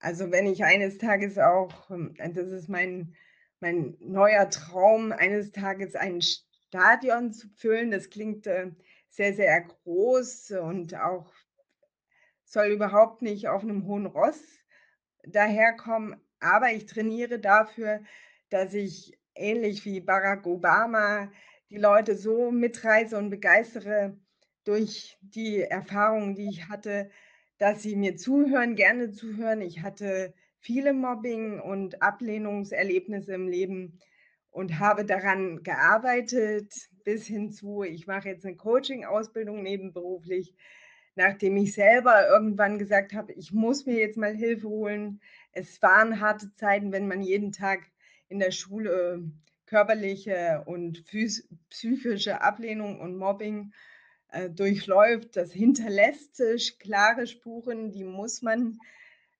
Also, 0.00 0.30
wenn 0.32 0.46
ich 0.46 0.64
eines 0.64 0.98
Tages 0.98 1.38
auch 1.38 1.90
ähm, 1.90 2.14
das 2.34 2.48
ist 2.52 2.68
mein 2.68 3.14
mein 3.62 3.96
neuer 4.00 4.50
Traum, 4.50 5.12
eines 5.12 5.52
Tages 5.52 5.94
ein 5.96 6.20
Stadion 6.22 7.32
zu 7.32 7.48
füllen. 7.56 7.90
Das 7.92 8.10
klingt, 8.10 8.46
äh, 8.46 8.72
sehr, 9.08 9.34
sehr 9.34 9.60
groß 9.62 10.52
und 10.52 10.94
auch 10.96 11.32
soll 12.44 12.66
überhaupt 12.66 13.22
nicht 13.22 13.48
auf 13.48 13.62
'nem 13.62 13.86
hohen 13.86 14.04
Ross 14.06 14.42
daherkommen, 15.24 16.16
aber 16.40 16.72
ich 16.72 16.86
trainiere 16.86 17.38
dafür, 17.38 18.02
dass 18.50 18.74
ich 18.74 19.18
ähnlich 19.34 19.84
wie 19.86 20.00
Barack 20.00 20.46
Obama 20.46 21.32
die 21.70 21.78
Leute 21.78 22.16
so 22.16 22.50
mitreiße 22.50 23.16
und 23.16 23.30
begeistere 23.30 24.18
durch 24.64 25.18
die 25.22 25.62
Erfahrungen, 25.62 26.34
die 26.34 26.48
ich 26.50 26.68
hatte, 26.68 27.10
dass 27.58 27.82
sie 27.82 27.96
mir 27.96 28.16
zuhören, 28.16 28.76
gerne 28.76 29.12
zuhören. 29.12 29.62
Ich 29.62 29.80
hatte 29.82 30.34
viele 30.62 30.94
Mobbing 30.94 31.60
und 31.60 32.02
Ablehnungserlebnisse 32.02 33.34
im 33.34 33.48
Leben 33.48 33.98
und 34.50 34.78
habe 34.80 35.04
daran 35.06 35.62
gearbeitet 35.64 36.72
bis 37.04 37.26
hin 37.26 37.52
zu 37.52 37.82
ich 37.84 38.06
mache 38.08 38.28
jetzt 38.30 38.44
'ne 38.46 38.56
Coaching-Ausbildung 38.56 39.62
nebenberuflich, 39.62 40.54
nachdem 41.16 41.56
ich 41.58 41.74
selber 41.74 42.28
irgendwann 42.28 42.78
gesagt 42.78 43.14
habe: 43.14 43.32
„Ich 43.34 43.52
muss 43.52 43.86
mir 43.86 43.98
jetzt 43.98 44.16
mal 44.18 44.34
Hilfe 44.36 44.68
holen.“ 44.68 45.20
Es 45.52 45.82
waren 45.82 46.20
harte 46.20 46.54
Zeiten, 46.54 46.92
wenn 46.92 47.08
man 47.08 47.22
jeden 47.22 47.52
Tag 47.52 47.80
in 48.28 48.38
der 48.40 48.52
Schule 48.52 49.22
körperliche 49.66 50.62
und 50.66 51.04
psychische 51.70 52.40
Ablehnung 52.42 53.00
und 53.00 53.16
Mobbing, 53.18 53.72
äh, 54.30 54.50
durchläuft. 54.50 55.36
Das 55.36 55.52
hinterlässt, 55.52 56.40
äh, 56.40 56.56
klare 56.80 57.26
Spuren, 57.26 57.90
die 57.92 58.04
muss 58.04 58.42
man 58.42 58.78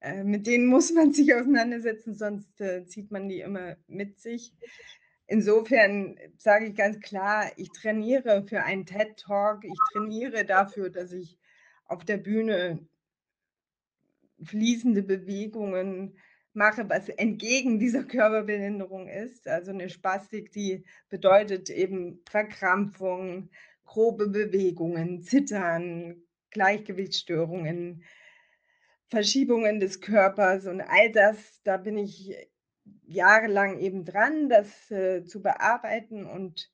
äh, 0.02 0.24
mit 0.24 0.46
denen 0.46 0.66
muss 0.66 0.92
man 0.92 1.12
sich 1.12 1.34
auseinandersetzen, 1.34 2.14
sonst, 2.14 2.60
äh, 2.60 2.86
zieht 2.86 3.10
man 3.10 3.28
die 3.28 3.40
immer 3.40 3.76
mit 3.86 4.20
sich. 4.20 4.54
Insofern 5.26 6.16
sage 6.38 6.66
ich 6.66 6.74
ganz 6.74 7.00
klar, 7.00 7.50
ich 7.56 7.70
trainiere 7.72 8.44
für 8.46 8.64
einen 8.64 8.86
TED 8.86 9.16
Talk. 9.18 9.64
Ich 9.64 9.78
trainiere 9.92 10.44
dafür, 10.44 10.90
dass 10.90 11.12
ich 11.12 11.38
auf 11.86 12.04
der 12.04 12.18
Bühne 12.18 12.86
fließende 14.42 15.02
Bewegungen 15.02 16.16
mache, 16.52 16.88
was 16.88 17.08
entgegen 17.08 17.78
dieser 17.78 18.04
Körperbehinderung 18.04 19.08
ist. 19.08 19.48
Also 19.48 19.72
'ne 19.72 19.88
Spastik, 19.88 20.52
die 20.52 20.84
bedeutet 21.08 21.70
eben 21.70 22.20
Verkrampfung, 22.28 23.50
grobe 23.84 24.28
Bewegungen, 24.28 25.22
Zittern, 25.22 26.22
Gleichgewichtsstörungen, 26.50 28.04
Verschiebungen 29.12 29.80
des 29.80 30.00
Körpers 30.00 30.66
und 30.66 30.80
all 30.82 31.12
das, 31.12 31.62
da 31.64 31.76
bin 31.76 31.98
ich 31.98 32.34
jahrelang 33.06 33.78
eben 33.78 34.04
dran, 34.06 34.48
das, 34.48 34.90
äh, 34.90 35.24
zu 35.24 35.42
bearbeiten 35.42 36.26
und 36.26 36.70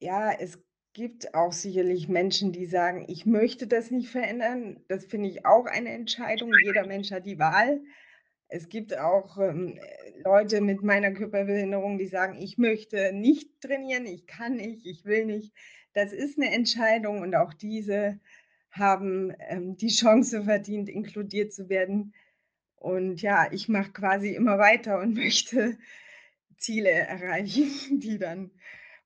ja, 0.00 0.32
es 0.32 0.58
gibt 0.92 1.34
auch 1.34 1.52
sicherlich 1.52 2.08
Menschen, 2.08 2.52
die 2.52 2.66
sagen: 2.66 3.04
„Ich 3.08 3.26
möchte 3.26 3.66
das 3.66 3.90
nicht 3.90 4.08
verändern.“ 4.10 4.84
Das 4.88 5.04
finde 5.06 5.28
ich 5.28 5.46
auch 5.46 5.66
eine 5.66 5.90
Entscheidung. 5.90 6.58
Jeder 6.58 6.84
Mensch 6.86 7.10
hat 7.10 7.26
die 7.26 7.38
Wahl. 7.38 7.80
Es 8.48 8.68
gibt 8.68 8.96
auch, 8.98 9.38
ähm, 9.38 9.78
äh, 9.78 10.20
Leute 10.24 10.60
mit 10.60 10.82
meiner 10.82 11.12
Körperbehinderung, 11.12 11.98
die 11.98 12.06
sagen: 12.08 12.36
„Ich 12.40 12.58
möchte 12.58 13.12
nicht 13.12 13.60
trainieren, 13.60 14.06
ich 14.06 14.26
kann 14.26 14.56
nicht, 14.56 14.86
ich 14.86 15.04
will 15.04 15.26
nicht.“ 15.26 15.52
Das 15.94 16.12
ist 16.12 16.38
'ne 16.38 16.52
Entscheidung 16.52 17.20
und 17.22 17.34
auch 17.36 17.54
diese 17.54 18.20
haben, 18.74 19.32
ähm, 19.48 19.76
die 19.76 19.88
Chance 19.88 20.44
verdient, 20.44 20.88
inkludiert 20.88 21.52
zu 21.52 21.68
werden. 21.68 22.14
Und 22.76 23.22
ja, 23.22 23.50
ich 23.52 23.68
mache 23.68 23.92
quasi 23.92 24.34
immer 24.34 24.58
weiter 24.58 25.00
und 25.00 25.14
möchte 25.16 25.78
Ziele 26.58 26.90
erreichen, 26.90 28.00
die 28.00 28.18
dann 28.18 28.50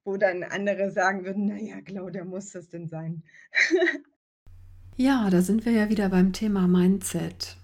wo 0.08 0.16
dann 0.16 0.42
andere 0.42 0.90
sagen 0.90 1.24
würden: 1.26 1.46
„Na 1.46 1.58
ja, 1.58 1.82
Claudia, 1.82 2.24
muss 2.24 2.50
das 2.50 2.68
denn 2.68 2.88
sein?“ 2.88 3.22
Ja, 5.00 5.30
da 5.30 5.42
sind 5.42 5.64
wir 5.64 5.70
ja 5.70 5.90
wieder 5.90 6.08
beim 6.08 6.32
Thema 6.32 6.66
Mindset, 6.66 7.56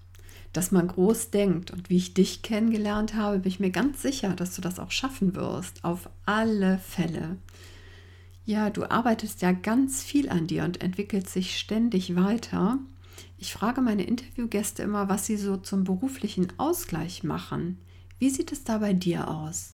dass 0.52 0.70
man 0.70 0.86
groß 0.86 1.32
denkt. 1.32 1.72
Und 1.72 1.90
wie 1.90 1.96
ich 1.96 2.14
dich 2.14 2.42
kennengelernt 2.42 3.14
habe, 3.14 3.40
bin 3.40 3.48
ich 3.48 3.58
mir 3.58 3.72
ganz 3.72 4.02
sicher, 4.02 4.36
dass 4.36 4.54
du 4.54 4.62
das 4.62 4.78
auch 4.78 4.92
schaffen 4.92 5.34
wirst, 5.34 5.82
auf 5.82 6.08
alle 6.26 6.78
Fälle. 6.78 7.38
Ja, 8.46 8.70
du 8.70 8.84
arbeitest 8.90 9.42
ja 9.42 9.52
ganz 9.52 10.02
viel 10.02 10.28
an 10.30 10.46
dir 10.46 10.64
und 10.64 10.82
entwickelst 10.82 11.34
dich 11.34 11.58
ständig 11.58 12.14
weiter. 12.16 12.78
Ich 13.38 13.52
frage 13.52 13.80
meine 13.80 14.04
Interviewgäste 14.04 14.82
immer, 14.82 15.08
was 15.08 15.26
sie 15.26 15.36
so 15.36 15.56
zum 15.56 15.84
beruflichen 15.84 16.52
Ausgleich 16.58 17.22
machen. 17.24 17.78
Wie 18.18 18.30
sieht 18.30 18.52
es 18.52 18.64
da 18.64 18.78
bei 18.78 18.92
dir 18.92 19.28
aus? 19.28 19.72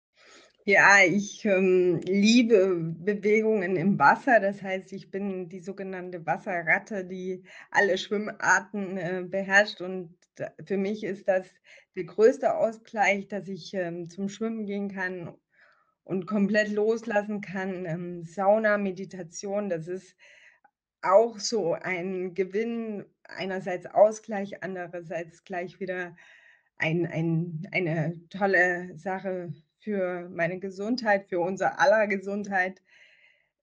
Ja, 0.67 0.97
ich, 1.05 1.45
ähm, 1.45 2.01
liebe 2.05 2.75
Bewegungen 2.97 3.75
im 3.75 3.99
Wasser. 3.99 4.39
Das 4.39 4.61
heißt, 4.63 4.93
ich 4.93 5.11
bin 5.11 5.47
die 5.47 5.59
sogenannte 5.59 6.25
Wasserratte, 6.25 7.05
die 7.05 7.43
alle 7.69 7.97
Schwimmarten, 7.99 8.97
äh, 8.97 9.23
beherrscht 9.27 9.81
und 9.81 10.17
für 10.65 10.77
mich 10.77 11.03
ist 11.03 11.27
das 11.27 11.47
der 11.95 12.05
größte 12.05 12.55
Ausgleich, 12.57 13.27
dass 13.27 13.47
ich, 13.47 13.73
ähm, 13.75 14.09
zum 14.09 14.27
Schwimmen 14.27 14.65
gehen 14.65 14.89
kann 14.89 15.35
und 16.05 16.27
komplett 16.27 16.69
loslassen 16.71 17.41
kann. 17.41 17.85
Ähm, 17.85 18.23
Sauna, 18.23 18.77
Meditation, 18.77 19.69
das 19.69 19.87
ist 19.87 20.15
auch 21.01 21.39
so 21.39 21.73
ein 21.73 22.33
Gewinn, 22.33 23.05
einerseits 23.23 23.85
Ausgleich, 23.87 24.63
andererseits 24.63 25.43
gleich 25.43 25.79
wieder 25.79 26.15
ein 26.77 27.05
ein 27.05 27.67
eine 27.71 28.21
tolle 28.29 28.97
Sache 28.97 29.53
für 29.79 30.29
meine 30.29 30.59
Gesundheit, 30.59 31.27
für 31.29 31.39
unser 31.39 31.79
aller 31.79 32.07
Gesundheit. 32.07 32.81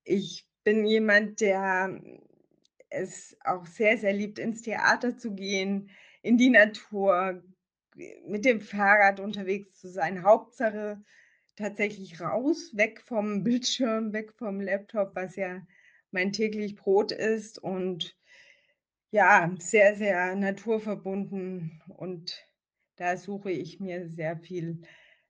Ich 0.05 0.47
bin 0.65 0.85
jemand, 0.85 1.41
der 1.41 2.01
es 2.91 3.37
auch 3.45 3.67
sehr, 3.67 3.99
sehr 3.99 4.13
liebt, 4.13 4.39
ins 4.39 4.63
Theater 4.63 5.17
zu 5.17 5.35
gehen, 5.35 5.91
in 6.23 6.39
die 6.39 6.51
Natur, 6.51 7.43
mit 8.27 8.45
dem 8.45 8.61
Fahrrad 8.61 9.21
unterwegs 9.21 9.79
zu 9.81 9.89
sein. 9.91 10.23
Hauptsache 10.23 11.03
tatsächlich 11.57 12.21
raus, 12.21 12.71
weg 12.75 13.01
vom 13.01 13.45
Bildschirm, 13.45 14.13
weg 14.13 14.33
vom 14.33 14.61
Laptop, 14.61 15.15
was 15.15 15.37
ja 15.37 15.63
mein 16.11 16.33
täglich 16.33 16.77
Brot 16.77 17.13
ist 17.13 17.59
und 17.59 18.17
ja, 19.11 19.55
sehr, 19.59 19.95
sehr 19.95 20.35
naturverbunden 20.37 21.83
und 21.89 22.43
da 22.97 23.17
suche 23.17 23.51
ich 23.51 23.81
mir 23.81 24.09
sehr 24.09 24.39
viel 24.39 24.83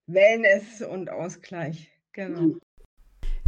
Wellness 0.07 0.83
und 0.83 1.11
Ausgleich. 1.11 1.91
Genau. 2.13 2.57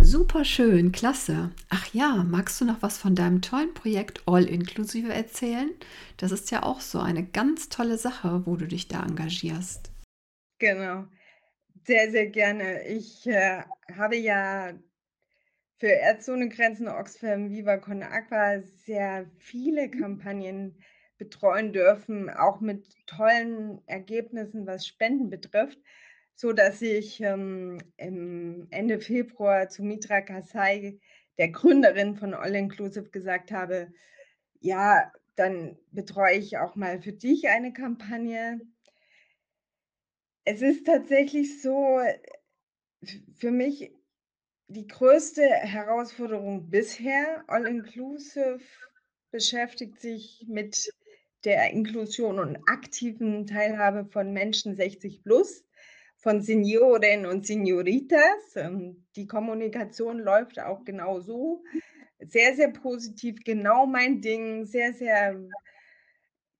Super 0.00 0.44
schön, 0.44 0.92
klasse. 0.92 1.52
Ach 1.70 1.86
ja, 1.94 2.24
magst 2.28 2.60
du 2.60 2.64
noch 2.64 2.82
was 2.82 2.98
von 2.98 3.14
deinem 3.14 3.42
tollen 3.42 3.72
Projekt 3.74 4.22
All 4.26 4.44
Inclusive 4.44 5.12
erzählen? 5.12 5.70
Das 6.16 6.30
ist 6.30 6.50
ja 6.50 6.62
auch 6.62 6.80
so 6.80 7.00
eine 7.00 7.24
ganz 7.24 7.68
tolle 7.68 7.96
Sache, 7.96 8.42
wo 8.44 8.56
du 8.56 8.66
dich 8.66 8.88
da 8.88 9.02
engagierst. 9.02 9.90
Genau, 10.58 11.06
sehr, 11.86 12.10
sehr 12.10 12.26
gerne. 12.26 12.86
Ich 12.88 13.26
äh, 13.26 13.62
habe 13.96 14.16
ja 14.16 14.72
für 15.78 15.92
ohne 16.28 16.48
Grenzen, 16.48 16.88
Oxfam, 16.88 17.50
Viva 17.50 17.76
Con 17.76 18.02
Aqua 18.02 18.60
sehr 18.86 19.30
viele 19.38 19.90
Kampagnen 19.90 20.78
betreuen 21.18 21.72
dürfen, 21.72 22.30
auch 22.30 22.60
mit 22.60 22.86
tollen 23.06 23.80
Ergebnissen, 23.86 24.66
was 24.66 24.86
Spenden 24.86 25.30
betrifft 25.30 25.78
so 26.34 26.52
dass 26.52 26.82
ich 26.82 27.20
ähm, 27.20 27.78
im 27.96 28.66
Ende 28.70 29.00
Februar 29.00 29.68
zu 29.68 29.82
Mitra 29.82 30.20
Kasai, 30.20 30.98
der 31.38 31.48
Gründerin 31.48 32.16
von 32.16 32.34
All 32.34 32.54
Inclusive, 32.54 33.10
gesagt 33.10 33.52
habe, 33.52 33.92
ja, 34.60 35.12
dann 35.36 35.76
betreue 35.90 36.36
ich 36.36 36.58
auch 36.58 36.76
mal 36.76 37.00
für 37.00 37.12
dich 37.12 37.48
eine 37.48 37.72
Kampagne. 37.72 38.60
Es 40.44 40.60
ist 40.60 40.86
tatsächlich 40.86 41.62
so, 41.62 42.00
für 43.34 43.50
mich 43.50 43.92
die 44.68 44.86
größte 44.86 45.42
Herausforderung 45.42 46.70
bisher. 46.70 47.44
All 47.46 47.66
Inclusive 47.66 48.60
beschäftigt 49.30 50.00
sich 50.00 50.44
mit 50.46 50.90
der 51.44 51.70
Inklusion 51.70 52.38
und 52.38 52.56
aktiven 52.66 53.46
Teilhabe 53.46 54.06
von 54.06 54.32
Menschen 54.32 54.76
60 54.76 55.22
plus 55.22 55.64
von 56.16 56.42
Senioren 56.42 57.26
und 57.26 57.46
Senioritas. 57.46 58.56
Ähm, 58.56 59.06
die 59.16 59.26
Kommunikation 59.26 60.18
läuft 60.18 60.58
auch 60.58 60.84
genau 60.84 61.20
so. 61.20 61.62
Sehr, 62.18 62.54
sehr 62.54 62.70
positiv, 62.70 63.44
genau 63.44 63.86
mein 63.86 64.22
Ding, 64.22 64.64
sehr, 64.64 64.94
sehr 64.94 65.38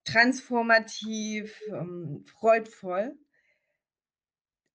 transformativ, 0.05 1.59
ähm, 1.69 2.25
freudvoll. 2.27 3.17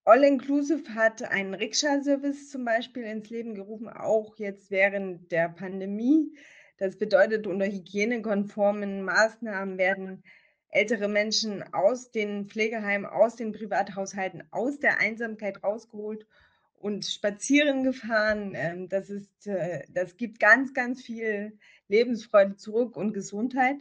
All 0.09 0.23
Inclusive 0.23 0.95
hat 0.95 1.21
einen 1.21 1.53
Rikscha-Service 1.53 2.49
zum 2.49 2.65
Beispiel 2.65 3.03
ins 3.03 3.29
Leben 3.29 3.53
gerufen, 3.53 3.87
auch 3.87 4.35
jetzt 4.37 4.71
während 4.71 5.31
der 5.31 5.49
Pandemie. 5.49 6.35
Das 6.79 6.97
bedeutet, 6.97 7.45
unter 7.45 7.67
hygienekonformen 7.67 9.03
Maßnahmen 9.03 9.77
werden 9.77 10.23
ältere 10.69 11.09
Menschen 11.09 11.61
aus 11.75 12.09
den 12.09 12.49
Pflegeheimen, 12.49 13.05
aus 13.05 13.35
den 13.35 13.51
Privathaushalten, 13.51 14.45
aus 14.49 14.79
der 14.79 14.99
Einsamkeit 14.99 15.63
rausgeholt 15.63 16.25
und 16.73 17.05
spazieren 17.05 17.83
gefahren. 17.83 18.53
Ähm, 18.55 18.89
das, 18.89 19.11
ist, 19.11 19.45
äh, 19.45 19.83
das 19.93 20.17
gibt 20.17 20.39
ganz, 20.39 20.73
ganz 20.73 21.03
viel 21.03 21.55
Lebensfreude 21.87 22.55
zurück 22.55 22.97
und 22.97 23.13
Gesundheit. 23.13 23.77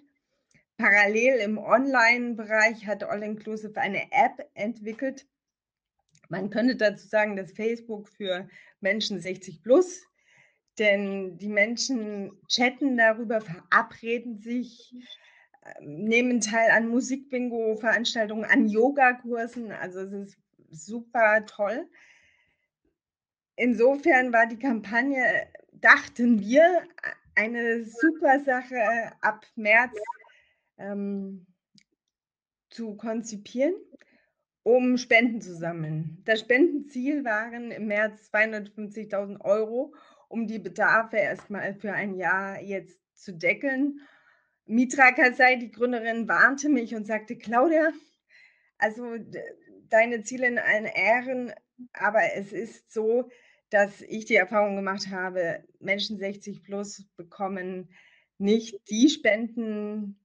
Parallel 0.76 1.40
im 1.40 1.56
Online-Bereich 1.56 2.86
hat 2.86 3.02
All 3.02 3.22
Inclusive 3.22 3.80
eine 3.80 4.12
App 4.12 4.46
entwickelt. 4.52 5.26
Man 6.28 6.50
könnte 6.50 6.76
dazu 6.76 7.06
sagen, 7.06 7.36
dass 7.36 7.52
Facebook 7.52 8.08
für 8.08 8.48
Menschen 8.80 9.20
60 9.20 9.62
plus, 9.62 10.04
denn 10.78 11.38
die 11.38 11.48
Menschen 11.48 12.32
chatten 12.48 12.96
darüber, 12.96 13.40
verabreden 13.40 14.38
sich, 14.38 14.94
nehmen 15.80 16.40
teil 16.40 16.70
an 16.70 16.88
Musikbingo-Veranstaltungen, 16.88 18.44
an 18.44 18.68
Yogakursen. 18.68 19.72
Also 19.72 20.00
es 20.00 20.12
ist 20.12 20.38
super 20.70 21.44
toll. 21.46 21.88
Insofern 23.56 24.32
war 24.32 24.46
die 24.46 24.58
Kampagne, 24.58 25.48
dachten 25.72 26.40
wir, 26.40 26.82
eine 27.34 27.84
super 27.84 28.40
Sache 28.40 29.12
ab 29.20 29.46
März 29.56 29.96
ähm, 30.76 31.46
zu 32.70 32.96
konzipieren, 32.96 33.74
um 34.68 34.98
Spenden 34.98 35.40
zu 35.40 35.54
sammeln. 35.54 36.20
Das 36.26 36.40
Spendenziel 36.40 37.24
waren 37.24 37.70
im 37.70 37.86
März 37.86 38.28
250.000 38.34 39.40
Euro, 39.40 39.94
um 40.28 40.46
die 40.46 40.58
Bedarfe 40.58 41.16
erstmal 41.16 41.74
für 41.74 41.94
ein 41.94 42.14
Jahr 42.14 42.60
jetzt 42.60 43.00
zu 43.14 43.32
deckeln 43.32 44.00
Mitra 44.66 45.12
Kasai, 45.12 45.56
die 45.56 45.70
Gründerin, 45.70 46.28
warnte 46.28 46.68
mich 46.68 46.94
und 46.94 47.06
sagte, 47.06 47.38
Claudia, 47.38 47.90
also 48.76 49.16
deine 49.88 50.22
Ziele 50.22 50.48
in 50.48 50.58
allen 50.58 50.84
Ehren, 50.84 51.54
aber 51.94 52.34
es 52.34 52.52
ist 52.52 52.92
so, 52.92 53.30
dass 53.70 54.02
ich 54.02 54.26
die 54.26 54.34
Erfahrung 54.34 54.76
gemacht 54.76 55.08
habe, 55.10 55.64
Menschen 55.80 56.18
60 56.18 56.62
plus 56.62 57.06
bekommen 57.16 57.88
nicht 58.36 58.78
die 58.90 59.08
Spenden, 59.08 60.20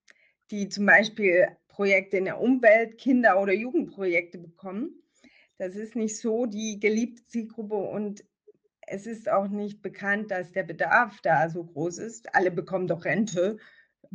die 0.52 0.68
zum 0.68 0.86
Beispiel 0.86 1.48
Projekte 1.74 2.18
in 2.18 2.26
der 2.26 2.40
Umwelt, 2.40 2.98
Kinder- 2.98 3.42
oder 3.42 3.52
Jugendprojekte 3.52 4.38
bekommen. 4.38 5.04
Das 5.58 5.76
ist 5.76 5.96
nicht 5.96 6.18
so 6.18 6.46
die 6.46 6.80
geliebte 6.80 7.26
Zielgruppe 7.26 7.76
und 7.76 8.24
es 8.88 9.08
ist 9.08 9.30
auch 9.30 9.48
nicht 9.48 9.82
bekannt, 9.82 10.30
dass 10.30 10.52
der 10.52 10.64
Bedarf 10.64 11.20
da 11.22 11.50
so 11.50 11.64
groß 11.64 11.98
ist. 11.98 12.36
Alle 12.36 12.52
bekommen 12.52 12.88
doch 12.88 13.06
Rente. 13.06 13.58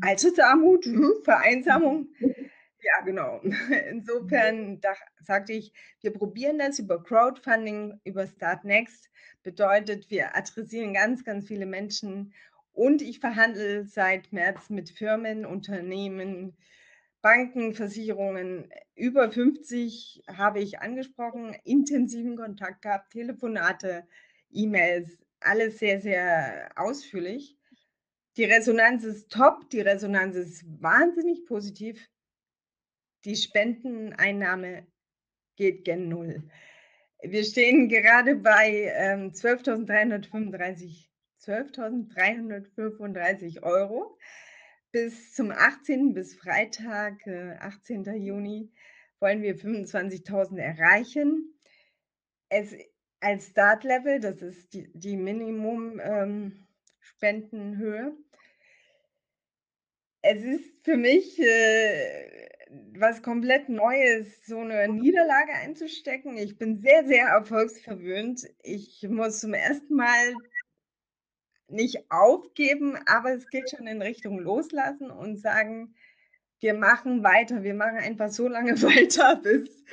Altersarmut, 0.01 0.87
mhm. 0.87 1.13
Vereinsamung. 1.25 2.09
Ja, 2.81 3.05
genau. 3.05 3.41
Insofern 3.91 4.81
da, 4.81 4.95
sagte 5.25 5.53
ich, 5.53 5.73
wir 6.01 6.13
probieren 6.13 6.61
das 6.61 6.79
über 6.79 7.03
Crowdfunding, 7.03 8.01
über 8.05 8.25
Start 8.29 8.65
Next. 8.65 9.11
Bedeutet, 9.43 10.09
wir 10.11 10.37
adressieren 10.37 10.95
ganz, 10.95 11.25
ganz 11.25 11.49
viele 11.49 11.67
Menschen 11.67 12.33
und 12.73 13.03
ich 13.03 13.19
verhandle 13.19 13.85
seit 13.85 14.33
März 14.33 14.71
mit 14.71 14.91
Firmen, 14.91 15.45
Unternehmen, 15.45 16.57
Banken, 17.21 17.75
Versicherungen. 17.75 18.71
Über 18.95 19.31
50 19.31 20.23
habe 20.29 20.61
ich 20.61 20.81
angesprochen, 20.81 21.57
intensiven 21.65 22.37
Kontakt 22.37 22.83
gehabt, 22.83 23.13
Telefonate, 23.13 24.07
E-Mails, 24.51 25.19
alles 25.41 25.79
sehr, 25.79 26.01
sehr 26.01 26.71
ausführlich. 26.77 27.57
Die 28.37 28.45
Resonanz 28.45 29.05
ist 29.05 29.31
top, 29.31 29.69
die 29.71 29.81
Resonanz 29.81 30.37
ist 30.37 30.65
wahnsinnig 30.81 31.45
positiv. 31.47 32.09
Die 33.25 33.37
Spendeneinnahme 33.37 34.87
geht 35.57 35.85
gen 35.85 36.09
Null. 36.09 36.49
Wir 37.21 37.43
stehen 37.45 37.89
gerade 37.89 38.37
bei 38.37 38.93
ähm, 38.95 39.33
12.335 39.33 41.09
12 41.39 41.79
Euro. 43.63 44.19
Bis 44.91 45.35
zum 45.35 45.51
18. 45.51 46.15
bis 46.15 46.35
Freitag, 46.35 47.27
äh, 47.27 47.57
18. 47.61 48.17
Juni, 48.17 48.73
wollen 49.21 49.43
wir 49.43 49.55
25.000 49.57 50.59
erreichen. 50.59 51.55
Es 52.49 52.75
als 53.21 53.49
Startlevel, 53.49 54.21
das 54.21 54.41
ist 54.43 54.73
die, 54.73 54.89
die 54.95 55.17
Minimum-Spendenhöhe, 55.17 58.07
ähm, 58.07 58.25
es 60.23 60.43
ist 60.43 60.85
für 60.85 60.97
mich 60.97 61.39
äh, 61.39 62.49
was 62.95 63.23
komplett 63.23 63.69
Neues, 63.69 64.45
so 64.47 64.59
eine 64.59 64.89
Niederlage 64.89 65.53
einzustecken. 65.53 66.37
Ich 66.37 66.59
bin 66.59 66.81
sehr, 66.81 67.07
sehr 67.07 67.29
erfolgsverwöhnt. 67.29 68.47
Ich 68.63 69.07
muss 69.09 69.41
zum 69.41 69.55
ersten 69.55 69.95
Mal 69.95 70.35
nicht 71.69 72.11
aufgeben, 72.11 72.97
aber 73.07 73.33
es 73.33 73.49
geht 73.49 73.71
schon 73.71 73.87
in 73.87 74.03
Richtung 74.03 74.39
loslassen 74.39 75.11
und 75.11 75.39
sagen, 75.39 75.95
wir 76.61 76.75
machen 76.75 77.23
weiter, 77.23 77.63
wir 77.63 77.75
machen 77.75 77.99
einfach 77.99 78.31
so 78.31 78.49
lange 78.49 78.73
weiter, 78.83 79.37
bis 79.37 79.85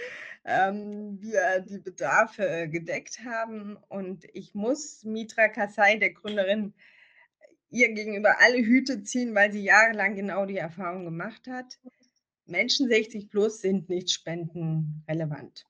ähm, 0.46 1.20
wir 1.22 1.60
die 1.62 1.80
Bedarfe 1.80 2.68
gedeckt 2.70 3.20
haben. 3.26 3.78
Und 3.90 4.26
ich 4.34 4.54
muss 4.54 5.04
Mitra 5.04 5.48
Kasai, 5.48 5.98
der 5.98 6.12
Gründerin, 6.12 6.74
ihr 7.70 7.92
gegenüber 7.94 8.36
alle 8.40 8.58
Hüte 8.58 9.04
ziehen, 9.04 9.36
weil 9.36 9.52
sie 9.52 9.64
jahrelang 9.64 10.16
genau 10.16 10.46
die 10.46 10.58
Erfahrung 10.58 11.04
gemacht 11.06 11.48
hat. 11.48 11.78
Menschen 12.46 12.88
60 12.88 13.30
plus 13.30 13.60
sind 13.60 13.90
nicht 13.90 14.12
spendenrelevant. 14.12 15.66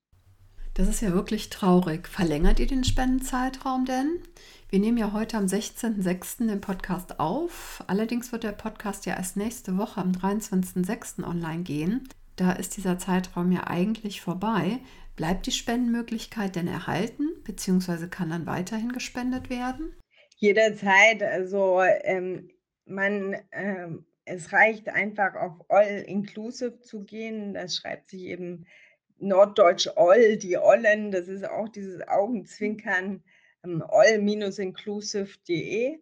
Das 0.77 0.89
ist 0.89 0.99
ja 0.99 1.13
wirklich 1.13 1.49
traurig. 1.49 2.05
Verlängert 2.09 2.59
ihr 2.59 2.67
den 2.67 2.83
Spendenzeitraum 2.83 3.85
denn? 3.85 4.19
Wir 4.67 4.79
nehmen 4.79 4.97
ja 4.97 5.13
heute 5.13 5.37
am 5.37 5.45
16.06. 5.45 6.47
den 6.47 6.59
Podcast 6.59 7.17
auf. 7.17 7.81
Allerdings 7.87 8.33
wird 8.33 8.43
der 8.43 8.51
Podcast 8.51 9.05
ja 9.05 9.15
erst 9.15 9.37
nächste 9.37 9.77
Woche 9.77 10.01
am 10.01 10.11
23.06. 10.11 11.23
online 11.23 11.63
gehen. 11.63 12.09
Da 12.35 12.51
ist 12.51 12.75
dieser 12.75 12.97
Zeitraum 12.97 13.53
ja 13.53 13.67
eigentlich 13.67 14.19
vorbei. 14.19 14.79
Bleibt 15.15 15.45
die 15.45 15.53
Spendenmöglichkeit 15.53 16.57
denn 16.57 16.67
erhalten, 16.67 17.29
beziehungsweise 17.45 18.09
kann 18.09 18.31
dann 18.31 18.45
weiterhin 18.45 18.91
gespendet 18.91 19.49
werden? 19.49 19.95
Jederzeit. 20.35 21.23
Also 21.23 21.81
ähm, 22.03 22.49
man, 22.83 23.37
ähm, 23.53 24.05
es 24.25 24.51
reicht 24.51 24.89
einfach 24.89 25.35
auf 25.35 25.53
All 25.69 26.03
Inclusive 26.05 26.81
zu 26.81 27.05
gehen. 27.05 27.53
Das 27.53 27.77
schreibt 27.77 28.09
sich 28.09 28.23
eben 28.23 28.65
Norddeutsch 29.17 29.87
All, 29.95 30.37
die 30.37 30.57
Ollen. 30.57 31.11
Das 31.11 31.27
ist 31.27 31.47
auch 31.47 31.69
dieses 31.69 32.01
Augenzwinkern 32.07 33.23
ähm, 33.63 33.83
all-inclusive.de. 33.87 35.99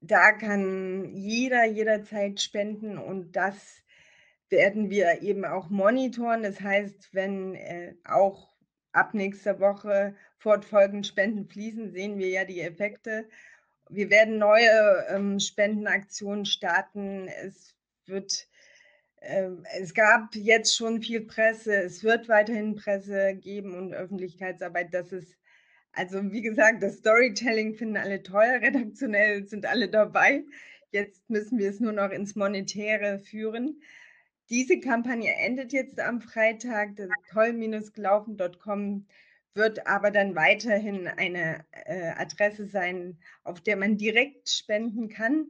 Da 0.00 0.32
kann 0.32 1.12
jeder 1.14 1.64
jederzeit 1.64 2.40
spenden 2.40 2.98
und 2.98 3.32
das 3.32 3.82
werden 4.48 4.90
wir 4.90 5.22
eben 5.22 5.44
auch 5.44 5.70
monitoren. 5.70 6.42
Das 6.42 6.60
heißt, 6.60 7.12
wenn 7.12 7.54
äh, 7.54 7.94
auch 8.04 8.54
ab 8.92 9.14
nächster 9.14 9.60
Woche 9.60 10.14
fortfolgend 10.38 11.06
Spenden 11.06 11.46
fließen, 11.46 11.90
sehen 11.90 12.18
wir 12.18 12.28
ja 12.28 12.44
die 12.44 12.60
Effekte. 12.60 13.28
Wir 13.90 14.10
werden 14.10 14.38
neue 14.38 15.06
ähm, 15.08 15.40
Spendenaktionen 15.40 16.46
starten. 16.46 17.28
Es 17.28 17.74
wird 18.06 18.48
es 19.20 19.94
gab 19.94 20.34
jetzt 20.34 20.76
schon 20.76 21.02
viel 21.02 21.22
Presse, 21.22 21.74
es 21.74 22.04
wird 22.04 22.28
weiterhin 22.28 22.76
Presse 22.76 23.34
geben 23.34 23.74
und 23.74 23.92
Öffentlichkeitsarbeit. 23.92 24.94
Das 24.94 25.12
ist, 25.12 25.36
also 25.92 26.32
wie 26.32 26.42
gesagt, 26.42 26.82
das 26.82 26.98
Storytelling 26.98 27.74
finden 27.74 27.96
alle 27.96 28.22
toll, 28.22 28.44
redaktionell 28.62 29.46
sind 29.46 29.66
alle 29.66 29.88
dabei. 29.88 30.44
Jetzt 30.90 31.28
müssen 31.28 31.58
wir 31.58 31.68
es 31.68 31.80
nur 31.80 31.92
noch 31.92 32.10
ins 32.10 32.34
Monetäre 32.34 33.18
führen. 33.18 33.82
Diese 34.50 34.80
Kampagne 34.80 35.34
endet 35.34 35.72
jetzt 35.72 36.00
am 36.00 36.20
Freitag. 36.22 36.96
toll-gelaufen.com 37.32 39.06
wird 39.54 39.86
aber 39.86 40.10
dann 40.10 40.34
weiterhin 40.34 41.08
eine 41.08 41.64
äh, 41.72 42.12
Adresse 42.16 42.66
sein, 42.66 43.18
auf 43.44 43.60
der 43.60 43.76
man 43.76 43.98
direkt 43.98 44.48
spenden 44.48 45.08
kann. 45.08 45.48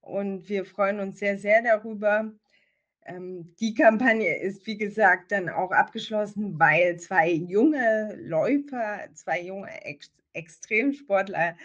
Und 0.00 0.48
wir 0.48 0.64
freuen 0.64 0.98
uns 0.98 1.18
sehr, 1.18 1.38
sehr 1.38 1.62
darüber. 1.62 2.32
Ähm, 3.10 3.54
die 3.58 3.74
Kampagne 3.74 4.40
ist, 4.40 4.66
wie 4.66 4.76
gesagt, 4.78 5.32
dann 5.32 5.48
auch 5.48 5.72
abgeschlossen, 5.72 6.58
weil 6.58 6.98
zwei 7.00 7.30
junge 7.30 8.14
Läufer, 8.16 9.08
zwei 9.14 9.42
junge 9.42 9.84
Ex 9.84 10.12
Extremsportler 10.32 11.56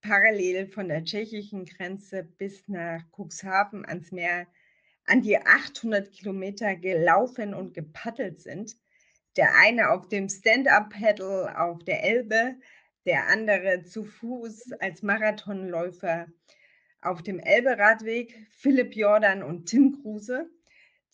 parallel 0.00 0.68
von 0.68 0.88
der 0.88 1.02
tschechischen 1.02 1.64
Grenze 1.64 2.22
bis 2.22 2.68
nach 2.68 3.02
Cuxhaven 3.10 3.84
ans 3.84 4.12
Meer 4.12 4.46
an 5.06 5.22
die 5.22 5.38
800 5.38 6.12
Kilometer 6.12 6.76
gelaufen 6.76 7.52
und 7.52 7.74
gepaddelt 7.74 8.40
sind. 8.40 8.76
Der 9.36 9.56
eine 9.56 9.90
auf 9.90 10.08
dem 10.08 10.28
Stand-up-Paddle 10.28 11.58
auf 11.58 11.82
der 11.82 12.04
Elbe, 12.04 12.54
der 13.06 13.26
andere 13.26 13.82
zu 13.82 14.04
Fuß 14.04 14.74
als 14.78 15.02
Marathonläufer 15.02 16.28
auf 17.00 17.22
dem 17.22 17.40
Elbe-Radweg, 17.40 18.36
Philipp 18.50 18.94
Jordan 18.94 19.42
und 19.42 19.66
Tim 19.66 20.00
Kruse. 20.00 20.48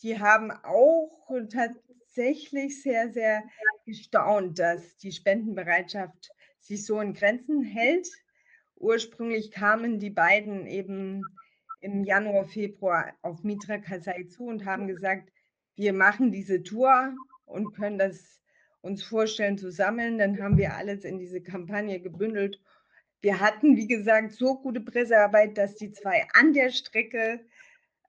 Die 0.01 0.19
haben 0.19 0.51
auch 0.51 1.29
tatsächlich 1.51 2.81
sehr, 2.81 3.11
sehr 3.11 3.43
gestaunt, 3.85 4.59
dass 4.59 4.97
die 4.97 5.11
Spendenbereitschaft 5.11 6.31
sich 6.59 6.85
so 6.85 6.99
in 7.01 7.13
Grenzen 7.13 7.63
hält. 7.63 8.07
Ursprünglich 8.75 9.51
kamen 9.51 9.99
die 9.99 10.09
beiden 10.09 10.67
eben 10.67 11.23
im 11.81 12.03
Januar, 12.03 12.45
Februar 12.45 13.13
auf 13.21 13.43
Mitra 13.43 13.77
Kasai 13.77 14.23
zu 14.23 14.45
und 14.45 14.65
haben 14.65 14.87
gesagt, 14.87 15.31
wir 15.75 15.93
machen 15.93 16.31
diese 16.31 16.61
Tour 16.63 17.13
und 17.45 17.73
können 17.73 17.97
das 17.97 18.41
uns 18.81 19.03
vorstellen 19.03 19.57
zu 19.57 19.71
sammeln. 19.71 20.17
Dann 20.17 20.41
haben 20.41 20.57
wir 20.57 20.75
alles 20.75 21.03
in 21.03 21.19
diese 21.19 21.41
Kampagne 21.41 21.99
gebündelt. 21.99 22.61
Wir 23.21 23.39
hatten, 23.39 23.75
wie 23.75 23.87
gesagt, 23.87 24.31
so 24.31 24.55
gute 24.55 24.81
Pressearbeit, 24.81 25.57
dass 25.57 25.75
die 25.75 25.91
zwei 25.91 26.25
an 26.33 26.53
der 26.53 26.69
Strecke 26.69 27.45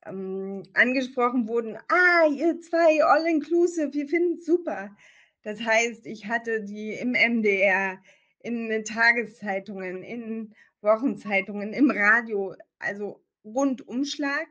ähm, 0.07 0.63
angesprochen 0.75 1.49
wurden. 1.49 1.77
Ah, 1.89 2.27
ihr 2.29 2.61
zwei 2.61 3.03
All-Inclusive, 3.05 3.93
wir 3.93 4.09
finden 4.09 4.39
es 4.39 4.47
super. 4.47 4.97
Das 5.43 5.61
heißt, 5.61 6.07
ich 6.07 6.27
hatte 6.27 6.63
die 6.63 6.93
im 6.93 7.13
MDR, 7.13 7.99
in 8.41 8.85
Tageszeitungen, 8.85 10.03
in 10.03 10.55
Wochenzeitungen, 10.83 11.73
im 11.73 11.91
Radio, 11.91 12.55
also 12.79 13.23
Rundumschlag, 13.45 14.47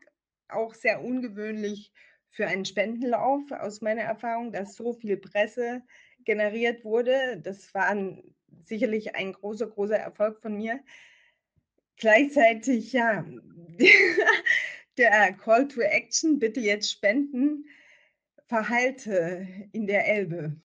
auch 0.48 0.74
sehr 0.74 1.04
ungewöhnlich 1.04 1.92
für 2.30 2.48
einen 2.48 2.66
Spendenlauf 2.66 3.52
aus 3.52 3.82
meiner 3.82 4.04
Erfahrung, 4.04 4.52
dass 4.52 4.76
so 4.76 4.94
viel 4.94 5.18
Presse 5.18 5.82
generiert 6.26 6.84
wurde. 6.84 7.40
Das 7.44 7.74
war 7.74 7.96
sicherlich 8.66 9.16
ein 9.16 9.34
großer, 9.34 9.68
großer 9.68 9.98
Erfolg 9.98 10.42
von 10.42 10.56
mir. 10.56 10.80
Gleichzeitig, 11.98 12.94
ja, 12.94 13.26
der 15.00 15.34
Call 15.34 15.68
to 15.68 15.82
Action, 15.82 16.38
bitte 16.38 16.60
jetzt 16.60 16.92
spenden, 16.92 17.66
verhalte 18.48 19.48
in 19.72 19.88
der 19.88 20.08
Elbe. 20.08 20.56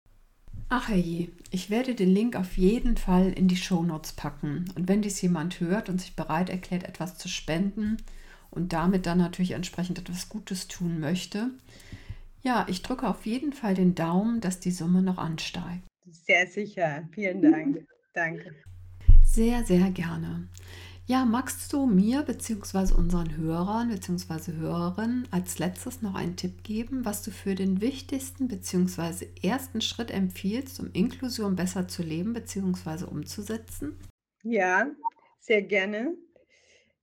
Ach 0.68 0.88
herrje, 0.88 1.28
ich 1.50 1.70
werde 1.70 1.94
den 1.94 2.10
Link 2.10 2.36
auf 2.36 2.56
jeden 2.56 2.96
Fall 2.96 3.32
in 3.32 3.48
die 3.48 3.56
Shownotes 3.56 4.14
packen. 4.14 4.64
Und 4.74 4.88
wenn 4.88 5.02
dies 5.02 5.20
jemand 5.22 5.60
hört 5.60 5.88
und 5.88 6.00
sich 6.00 6.16
bereit 6.16 6.50
erklärt, 6.50 6.84
etwas 6.84 7.16
zu 7.16 7.28
spenden 7.28 7.98
und 8.50 8.72
damit 8.72 9.06
dann 9.06 9.18
natürlich 9.18 9.52
entsprechend 9.52 9.98
etwas 9.98 10.28
Gutes 10.28 10.68
tun 10.68 11.00
möchte, 11.00 11.50
ja, 12.42 12.66
ich 12.68 12.82
drücke 12.82 13.08
auf 13.08 13.24
jeden 13.24 13.52
Fall 13.52 13.74
den 13.74 13.94
Daumen, 13.94 14.40
dass 14.40 14.60
die 14.60 14.70
Summe 14.70 15.02
noch 15.02 15.18
ansteigt. 15.18 15.84
Sehr 16.10 16.46
sicher. 16.46 17.08
Vielen 17.12 17.40
Dank. 17.40 17.86
Danke. 18.12 18.54
Sehr, 19.24 19.64
sehr 19.64 19.90
gerne. 19.90 20.48
Ja, 21.06 21.26
magst 21.26 21.70
du 21.74 21.84
mir 21.84 22.22
bzw. 22.22 22.94
unseren 22.94 23.36
Hörern 23.36 23.90
bzw. 23.90 24.52
Hörerinnen 24.52 25.28
als 25.30 25.58
letztes 25.58 26.00
noch 26.00 26.14
einen 26.14 26.36
Tipp 26.36 26.64
geben, 26.64 27.04
was 27.04 27.22
du 27.22 27.30
für 27.30 27.54
den 27.54 27.82
wichtigsten 27.82 28.48
bzw. 28.48 29.26
ersten 29.42 29.82
Schritt 29.82 30.10
empfiehlst, 30.10 30.80
um 30.80 30.90
Inklusion 30.94 31.56
besser 31.56 31.86
zu 31.88 32.02
leben 32.02 32.32
bzw. 32.32 33.04
umzusetzen? 33.04 33.98
Ja, 34.44 34.86
sehr 35.40 35.60
gerne. 35.60 36.14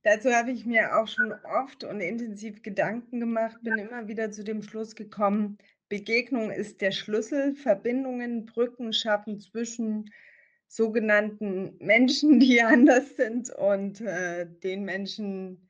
Dazu 0.02 0.32
habe 0.32 0.50
ich 0.50 0.66
mir 0.66 0.96
auch 0.98 1.06
schon 1.06 1.32
oft 1.44 1.84
und 1.84 2.00
intensiv 2.00 2.60
Gedanken 2.62 3.20
gemacht, 3.20 3.58
bin 3.62 3.78
immer 3.78 4.08
wieder 4.08 4.32
zu 4.32 4.42
dem 4.42 4.64
Schluss 4.64 4.96
gekommen, 4.96 5.58
Begegnung 5.88 6.50
ist 6.50 6.80
der 6.80 6.90
Schlüssel, 6.90 7.54
Verbindungen, 7.54 8.46
Brücken 8.46 8.92
schaffen 8.92 9.38
zwischen 9.38 10.10
sogenannten 10.72 11.76
Menschen, 11.80 12.40
die 12.40 12.62
anders 12.62 13.16
sind 13.16 13.50
und 13.50 14.00
äh, 14.00 14.46
den 14.46 14.84
Menschen, 14.84 15.68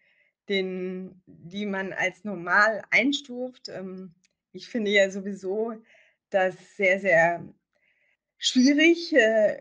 den, 0.48 1.22
die 1.26 1.66
man 1.66 1.92
als 1.92 2.24
normal 2.24 2.82
einstuft. 2.90 3.68
Ähm, 3.68 4.14
ich 4.52 4.68
finde 4.68 4.90
ja 4.90 5.10
sowieso 5.10 5.74
das 6.30 6.54
sehr, 6.76 7.00
sehr 7.00 7.44
schwierig, 8.38 9.12
äh, 9.14 9.60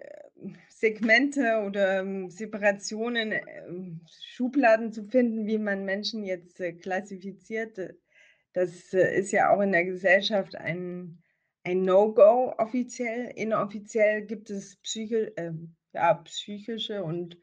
Segmente 0.70 1.64
oder 1.68 2.00
ähm, 2.00 2.30
Separationen, 2.30 3.32
äh, 3.32 3.44
Schubladen 4.34 4.92
zu 4.92 5.06
finden, 5.06 5.46
wie 5.46 5.60
man 5.60 5.86
Menschen 5.86 6.24
jetzt 6.24 6.60
äh, 6.60 6.74
klassifiziert. 6.74 7.78
Das 8.54 8.94
äh, 8.94 9.20
ist 9.20 9.32
ja 9.32 9.50
auch 9.50 9.62
in 9.62 9.72
der 9.72 9.86
Gesellschaft 9.86 10.56
ein 10.56 11.21
ein 11.64 11.84
No-Go 11.84 12.54
offiziell. 12.58 13.32
Inoffiziell 13.36 14.26
gibt 14.26 14.50
es 14.50 14.78
psychi 14.78 15.32
äh, 15.36 15.54
ja, 15.94 16.14
psychische 16.16 17.04
und 17.04 17.38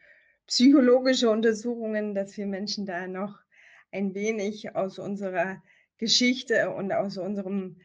psychologische 0.46 1.31
Untersuchungen, 1.31 2.14
dass 2.14 2.37
wir 2.37 2.46
Menschen 2.46 2.87
da 2.87 3.07
noch 3.07 3.38
ein 3.93 4.14
wenig 4.14 4.74
aus 4.74 4.99
unserer 4.99 5.62
Geschichte 5.99 6.70
und 6.70 6.93
aus 6.93 7.18
unserem 7.18 7.80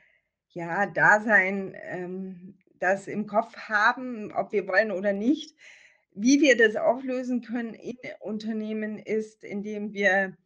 ja, 0.50 0.86
Dasein 0.86 1.76
ähm, 1.76 2.58
das 2.80 3.08
im 3.08 3.28
Kopf 3.28 3.56
haben, 3.58 4.32
ob 4.34 4.52
wir 4.52 4.68
wollen 4.68 4.92
oder 4.92 5.14
nicht. 5.14 5.56
Wie 6.16 6.42
wir 6.42 6.56
das 6.56 6.76
auflösen 6.76 7.42
können 7.42 7.74
in 7.74 7.98
Unternehmen 8.20 9.00
ist, 9.00 9.44
indem 9.44 9.94
wir 9.94 10.38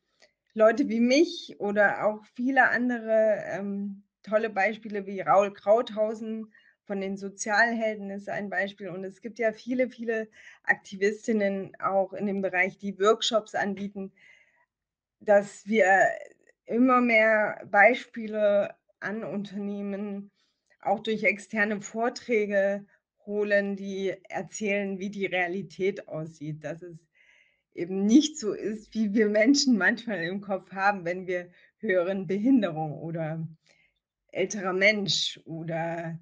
Leute 0.53 0.87
wie 0.87 1.01
mich 1.01 1.55
oder 1.59 2.05
auch 2.05 2.23
viele 2.35 2.69
andere 2.69 3.43
ähm, 3.51 4.06
tolle 4.27 4.49
Beispiele 4.49 5.05
wie 5.05 5.21
Raul 5.21 5.53
Krauthausen 5.53 6.51
von 6.85 7.01
den 7.01 7.17
Sozialhelden 7.17 8.09
ist 8.09 8.29
ein 8.29 8.49
Beispiel. 8.49 8.89
Und 8.89 9.03
es 9.03 9.21
gibt 9.21 9.39
ja 9.39 9.51
viele, 9.51 9.89
viele 9.89 10.29
Aktivistinnen 10.63 11.75
auch 11.79 12.13
in 12.13 12.25
dem 12.25 12.41
Bereich, 12.41 12.77
die 12.77 12.97
Workshops 12.99 13.55
anbieten, 13.55 14.13
dass 15.19 15.67
wir 15.67 16.07
immer 16.65 17.01
mehr 17.01 17.67
Beispiele 17.69 18.75
an 18.99 19.23
Unternehmen 19.23 20.31
auch 20.81 21.01
durch 21.01 21.23
externe 21.23 21.81
Vorträge 21.81 22.85
holen, 23.25 23.75
die 23.75 24.13
erzählen, 24.29 24.99
wie 24.99 25.09
die 25.09 25.25
Realität 25.25 26.07
aussieht, 26.07 26.63
dass 26.63 26.81
es 26.81 26.97
eben 27.73 28.05
nicht 28.05 28.39
so 28.39 28.53
ist, 28.53 28.93
wie 28.93 29.13
wir 29.13 29.27
Menschen 29.27 29.77
manchmal 29.77 30.23
im 30.23 30.41
Kopf 30.41 30.71
haben, 30.71 31.05
wenn 31.05 31.27
wir 31.27 31.49
hören 31.79 32.25
Behinderung 32.25 32.93
oder 32.93 33.45
älterer 34.31 34.73
Mensch 34.73 35.39
oder 35.45 36.19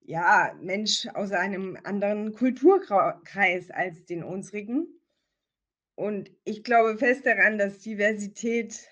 ja, 0.00 0.56
Mensch 0.60 1.06
aus 1.14 1.32
einem 1.32 1.78
anderen 1.84 2.32
Kulturkreis 2.32 3.70
als 3.70 4.04
den 4.06 4.24
unsrigen. 4.24 4.88
Und 5.94 6.30
ich 6.44 6.64
glaube 6.64 6.98
fest 6.98 7.26
daran, 7.26 7.58
dass 7.58 7.78
Diversität 7.78 8.88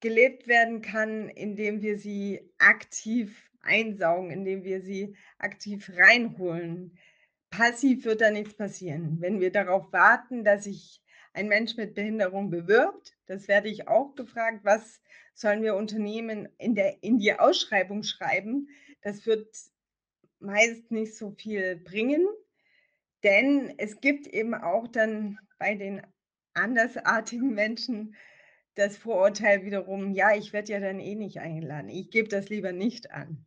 gelebt 0.00 0.46
werden 0.46 0.82
kann, 0.82 1.28
indem 1.28 1.82
wir 1.82 1.98
sie 1.98 2.52
aktiv 2.58 3.50
einsaugen, 3.62 4.30
indem 4.30 4.62
wir 4.62 4.80
sie 4.82 5.16
aktiv 5.38 5.90
reinholen. 5.96 6.96
Passiv 7.50 8.04
wird 8.04 8.20
da 8.20 8.30
nichts 8.30 8.54
passieren. 8.54 9.20
Wenn 9.20 9.40
wir 9.40 9.50
darauf 9.50 9.92
warten, 9.92 10.44
dass 10.44 10.64
sich 10.64 11.02
ein 11.32 11.48
Mensch 11.48 11.76
mit 11.76 11.94
Behinderung 11.94 12.50
bewirbt, 12.50 13.16
das 13.26 13.48
werde 13.48 13.68
ich 13.68 13.88
auch 13.88 14.14
gefragt, 14.14 14.60
was 14.64 15.00
sollen 15.38 15.62
wir 15.62 15.76
Unternehmen 15.76 16.48
in, 16.58 16.74
der, 16.74 17.00
in 17.00 17.18
die 17.18 17.32
Ausschreibung 17.32 18.02
schreiben? 18.02 18.68
Das 19.02 19.24
wird 19.24 19.46
meist 20.40 20.90
nicht 20.90 21.16
so 21.16 21.30
viel 21.30 21.76
bringen, 21.76 22.26
denn 23.22 23.72
es 23.78 24.00
gibt 24.00 24.26
eben 24.26 24.54
auch 24.54 24.88
dann 24.88 25.38
bei 25.58 25.76
den 25.76 26.02
andersartigen 26.54 27.54
Menschen 27.54 28.16
das 28.74 28.96
Vorurteil 28.96 29.64
wiederum, 29.64 30.12
ja, 30.12 30.34
ich 30.34 30.52
werde 30.52 30.72
ja 30.72 30.80
dann 30.80 30.98
eh 30.98 31.14
nicht 31.14 31.38
eingeladen. 31.38 31.88
Ich 31.88 32.10
gebe 32.10 32.28
das 32.28 32.48
lieber 32.48 32.72
nicht 32.72 33.12
an. 33.12 33.46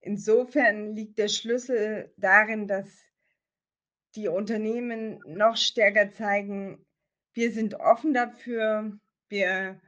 Insofern 0.00 0.94
liegt 0.94 1.18
der 1.18 1.28
Schlüssel 1.28 2.12
darin, 2.18 2.68
dass 2.68 2.88
die 4.14 4.28
Unternehmen 4.28 5.20
noch 5.26 5.56
stärker 5.56 6.12
zeigen, 6.12 6.84
wir 7.32 7.52
sind 7.52 7.74
offen 7.74 8.14
dafür, 8.14 8.98
wir 9.28 9.80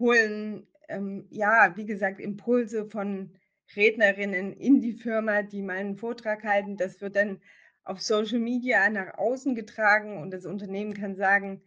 holen, 0.00 0.66
ähm, 0.88 1.26
ja, 1.30 1.72
wie 1.76 1.86
gesagt, 1.86 2.20
Impulse 2.20 2.86
von 2.86 3.30
Rednerinnen 3.76 4.52
in 4.52 4.80
die 4.80 4.94
Firma, 4.94 5.42
die 5.42 5.62
mal 5.62 5.76
einen 5.76 5.96
Vortrag 5.96 6.42
halten. 6.42 6.76
Das 6.76 7.00
wird 7.00 7.14
dann 7.16 7.40
auf 7.84 8.00
Social 8.00 8.40
Media 8.40 8.88
nach 8.90 9.18
außen 9.18 9.54
getragen 9.54 10.18
und 10.18 10.32
das 10.32 10.46
Unternehmen 10.46 10.94
kann 10.94 11.14
sagen, 11.14 11.62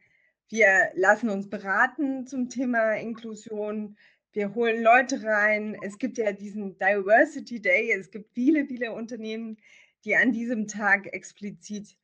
wir 0.50 0.92
lassen 0.96 1.30
uns 1.30 1.50
beraten 1.50 2.28
zum 2.28 2.50
Thema 2.50 2.94
Inklusion. 2.94 3.98
Wir 4.34 4.54
holen 4.54 4.84
Leute 4.84 5.24
rein. 5.24 5.78
Es 5.82 5.98
gibt 5.98 6.18
ja 6.18 6.32
diesen 6.32 6.78
Diversity 6.78 7.62
Day. 7.62 7.92
Es 7.92 8.12
gibt 8.12 8.34
viele, 8.34 8.66
viele 8.66 8.92
Unternehmen, 8.92 9.58
die 10.06 10.16
an 10.16 10.32
diesem 10.32 10.68
Tag 10.68 11.08
explizit 11.14 11.96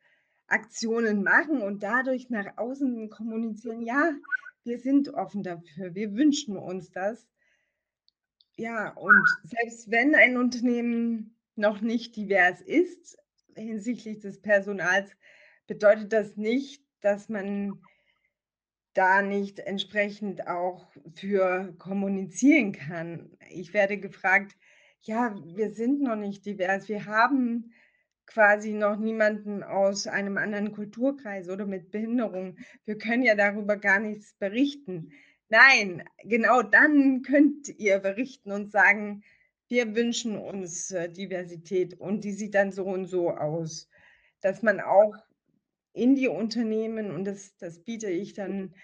Aktionen 0.48 1.24
machen 1.24 1.62
und 1.62 1.84
dadurch 1.84 2.30
nach 2.30 2.58
außen 2.58 3.10
kommunizieren, 3.10 3.82
ja, 3.84 4.14
wir 4.70 4.80
sind 4.80 5.10
offen 5.10 5.44
dafür, 5.44 5.96
wir 5.96 6.14
wünschen 6.16 6.56
uns 6.56 6.92
das. 6.92 7.28
Ja, 8.56 8.92
und 8.94 9.26
selbst 9.44 9.90
wenn 9.90 10.16
ein 10.16 10.38
Unternehmen 10.38 11.36
noch 11.56 11.82
nicht 11.82 12.16
divers 12.16 12.62
ist 12.62 13.18
hinsichtlich 13.56 14.20
des 14.20 14.42
Personals, 14.42 15.12
bedeutet 15.68 16.14
das 16.14 16.38
nicht, 16.38 16.84
dass 17.02 17.30
man 17.30 17.82
da 18.94 19.22
nicht 19.22 19.60
entsprechend 19.60 20.48
auch 20.48 20.92
für 21.16 21.74
kommunizieren 21.78 22.72
kann. 22.72 23.38
Ich 23.50 23.74
werde 23.74 23.98
gefragt, 23.98 24.56
ja, 25.02 25.36
wir 25.56 25.72
sind 25.72 26.02
noch 26.02 26.16
nicht 26.16 26.46
divers, 26.46 26.90
wir 26.90 27.06
haben 27.06 27.72
quasi 28.30 28.74
noch 28.74 28.98
niemanden 28.98 29.64
aus 29.64 30.06
einem 30.06 30.38
anderen 30.38 30.72
Kulturkreis 30.72 31.50
oder 31.50 31.66
mit 31.66 31.92
Behinderung. 31.92 32.58
Wir 32.86 32.98
können 32.98 33.24
ja 33.24 33.36
darüber 33.36 33.76
gar 33.76 34.00
nichts 34.00 34.36
berichten. 34.36 35.12
Nein, 35.50 36.04
genau 36.24 36.62
dann 36.62 37.24
könnt 37.24 37.70
ihr 37.70 37.98
berichten 38.00 38.52
und 38.52 38.72
sagen, 38.72 39.24
wir 39.68 39.96
wünschen 39.96 40.38
uns 40.38 40.92
äh, 40.92 41.10
Diversität 41.10 42.00
und 42.00 42.24
die 42.24 42.34
sieht 42.34 42.54
dann 42.54 42.72
so 42.72 42.86
und 42.86 43.06
so 43.06 43.32
aus. 43.32 43.90
Dass 44.42 44.62
man 44.62 44.80
auch 44.80 45.16
in 45.94 46.16
die 46.16 46.28
Unternehmen, 46.28 47.12
und 47.12 47.26
das, 47.26 47.58
das 47.58 47.84
biete 47.84 48.10
ich 48.10 48.34
dann 48.34 48.76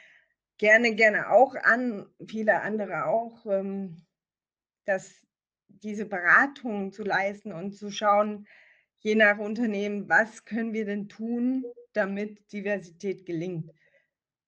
gerne, 0.58 0.96
gerne 0.96 1.30
auch 1.30 1.56
an, 1.56 2.08
viele 2.28 2.62
andere 2.62 3.06
auch, 3.06 3.46
ähm, 3.46 4.06
dass 4.86 5.14
diese 5.68 6.06
Beratung 6.06 6.91
zu 6.91 7.04
leisten 7.04 7.52
und 7.52 7.74
zu 7.74 7.91
schauen, 7.91 8.48
je 9.06 9.14
nach 9.14 9.38
Unternehmen, 9.38 10.10
was 10.10 10.45
können 10.45 10.74
wir 10.74 10.84
denn 10.84 11.08
tun, 11.08 11.64
damit 11.93 12.51
Diversität 12.51 13.24
gelingt. 13.28 13.72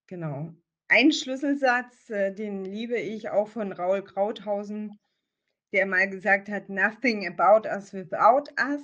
Genau. 0.07 0.51
Ein 0.87 1.11
Schlüsselsatz, 1.11 2.09
äh, 2.09 2.33
den 2.33 2.65
liebe 2.65 2.97
ich 2.97 3.29
auch 3.29 3.47
von 3.47 3.71
Raul 3.71 4.03
Krauthausen, 4.03 4.97
der 5.73 5.85
mal 5.85 6.09
gesagt 6.09 6.49
hat, 6.49 6.69
nothing 6.69 7.27
about 7.27 7.69
us 7.69 7.93
without 7.93 8.49
us. 8.59 8.81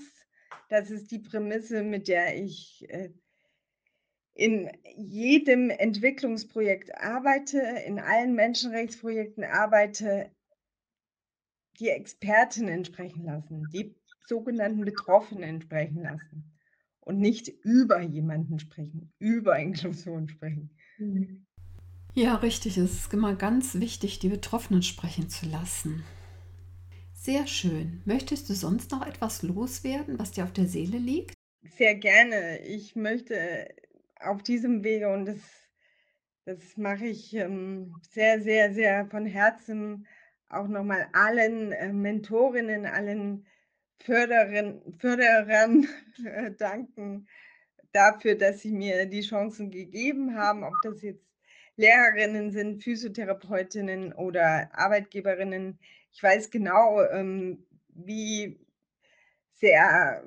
Das 0.69 0.91
ist 0.91 1.09
die 1.09 1.19
Prämisse, 1.19 1.81
mit 1.81 2.07
der 2.07 2.37
ich 2.37 2.85
äh, 2.89 3.09
in 4.35 4.69
jedem 4.95 5.71
Entwicklungsprojekt 5.71 6.93
arbeite, 6.95 7.59
in 7.87 7.99
allen 7.99 8.35
Menschenrechtsprojekten 8.35 9.43
arbeite, 9.43 10.29
die 11.79 11.89
Expertinnen 11.89 12.85
sprechen 12.85 13.25
lassen, 13.25 13.67
die 13.73 13.95
sogenannten 14.27 14.85
Betroffenen 14.85 15.61
sprechen 15.61 16.03
lassen 16.03 16.51
und 17.01 17.19
nicht 17.19 17.49
über 17.63 18.01
jemanden 18.01 18.59
sprechen, 18.59 19.11
über 19.19 19.57
Inklusion 19.57 20.29
sprechen. 20.29 20.69
Mhm. 20.97 21.45
Ja, 22.15 22.35
richtig. 22.35 22.77
Es 22.77 22.93
ist 22.93 23.13
immer 23.13 23.35
ganz 23.35 23.75
wichtig, 23.79 24.19
die 24.19 24.29
Betroffenen 24.29 24.83
sprechen 24.83 25.29
zu 25.29 25.47
lassen. 25.47 26.03
Sehr 27.13 27.47
schön. 27.47 28.01
Möchtest 28.05 28.49
du 28.49 28.53
sonst 28.53 28.91
noch 28.91 29.05
etwas 29.05 29.41
loswerden, 29.41 30.19
was 30.19 30.31
dir 30.31 30.43
auf 30.43 30.53
der 30.53 30.67
Seele 30.67 30.97
liegt? 30.97 31.33
Sehr 31.63 31.95
gerne. 31.95 32.59
Ich 32.67 32.95
möchte 32.95 33.67
auf 34.19 34.43
diesem 34.43 34.83
Wege, 34.83 35.09
und 35.11 35.25
das, 35.25 35.37
das 36.45 36.77
mache 36.77 37.05
ich 37.05 37.33
ähm, 37.33 37.95
sehr, 38.11 38.41
sehr, 38.41 38.73
sehr 38.73 39.07
von 39.07 39.25
Herzen, 39.25 40.05
auch 40.49 40.67
nochmal 40.67 41.07
allen 41.13 41.71
äh, 41.71 41.91
Mentorinnen, 41.91 42.85
allen 42.85 43.47
Förderin, 43.99 44.81
Förderern 44.99 45.87
danken 46.57 47.27
dafür, 47.93 48.35
dass 48.35 48.61
sie 48.61 48.71
mir 48.71 49.05
die 49.05 49.21
Chancen 49.21 49.71
gegeben 49.71 50.35
haben, 50.35 50.63
ob 50.63 50.73
das 50.83 51.01
jetzt 51.01 51.23
Lehrerinnen 51.75 52.51
sind, 52.51 52.83
Physiotherapeutinnen 52.83 54.13
oder 54.13 54.69
Arbeitgeberinnen. 54.73 55.79
Ich 56.11 56.21
weiß 56.21 56.51
genau, 56.51 57.01
ähm, 57.03 57.65
wie 57.89 58.59
sehr, 59.55 60.23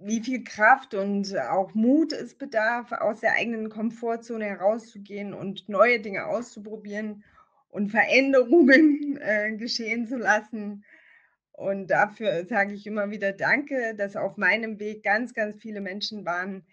wie 0.00 0.20
viel 0.20 0.44
Kraft 0.44 0.94
und 0.94 1.36
auch 1.36 1.74
Mut 1.74 2.12
es 2.12 2.34
bedarf, 2.34 2.92
aus 2.92 3.20
der 3.20 3.32
eigenen 3.32 3.70
Komfortzone 3.70 4.44
herauszugehen 4.44 5.34
und 5.34 5.68
neue 5.68 6.00
Dinge 6.00 6.26
auszuprobieren 6.26 7.24
und 7.70 7.90
Veränderungen 7.90 9.18
äh, 9.20 9.56
geschehen 9.56 10.06
zu 10.06 10.16
lassen. 10.16 10.84
Und 11.58 11.88
dafür 11.88 12.46
sage 12.46 12.72
ich 12.72 12.86
immer 12.86 13.10
wieder 13.10 13.32
Danke, 13.32 13.96
dass 13.96 14.14
auf 14.14 14.36
meinem 14.36 14.78
Weg 14.78 15.02
ganz, 15.02 15.34
ganz 15.34 15.56
viele 15.56 15.80
Menschen 15.80 16.24
waren, 16.24 16.64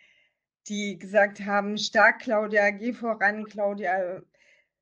die 0.67 0.99
gesagt 0.99 1.43
haben, 1.43 1.79
stark, 1.79 2.19
Claudia, 2.19 2.69
geh 2.69 2.93
voran, 2.93 3.45
Claudia, 3.45 4.21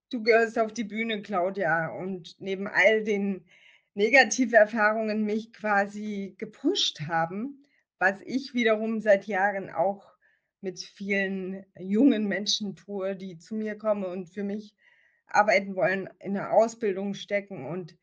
du 0.10 0.22
gehörst 0.22 0.60
auf 0.60 0.74
die 0.74 0.84
Bühne, 0.84 1.22
Claudia. 1.22 1.88
Und 1.88 2.36
neben 2.40 2.68
all 2.68 3.06
den 3.06 3.46
Negativerfahrungen 3.94 5.24
mich 5.24 5.54
quasi 5.54 6.36
gepusht 6.38 7.00
haben, 7.08 7.64
was 7.98 8.20
ich 8.26 8.54
wiederum 8.54 9.00
seit 9.00 9.26
Jahren 9.26 9.70
auch 9.70 10.12
mit 10.60 10.82
vielen 10.82 11.66
jungen 11.80 12.28
Menschen 12.28 12.76
tue, 12.76 13.16
die 13.16 13.38
zu 13.38 13.56
mir 13.56 13.78
kommen 13.78 14.04
und 14.04 14.26
für 14.28 14.44
mich 14.44 14.76
arbeiten 15.28 15.78
wollen, 15.78 16.10
in 16.20 16.34
der 16.34 16.52
Ausbildung 16.52 17.14
stecken 17.14 17.66
und 17.66 17.96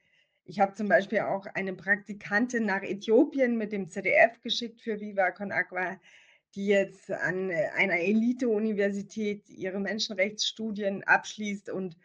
ich 0.50 0.58
habe 0.58 0.74
zum 0.74 0.88
Beispiel 0.88 1.20
auch 1.20 1.46
eine 1.54 1.74
Praktikantin 1.74 2.66
nach 2.66 2.82
Äthiopien 2.82 3.56
mit 3.56 3.70
dem 3.70 3.88
ZDF 3.88 4.40
geschickt 4.42 4.80
für 4.80 5.00
Viva 5.00 5.30
Con 5.30 5.52
Aqua, 5.52 6.00
die 6.56 6.66
jetzt 6.66 7.08
an 7.08 7.50
äh, 7.50 7.68
einer 7.76 8.00
Elite-Universität 8.00 9.48
ihre 9.48 9.78
Menschenrechtsstudien 9.78 11.04
abschließt 11.04 11.70
und 11.70 11.96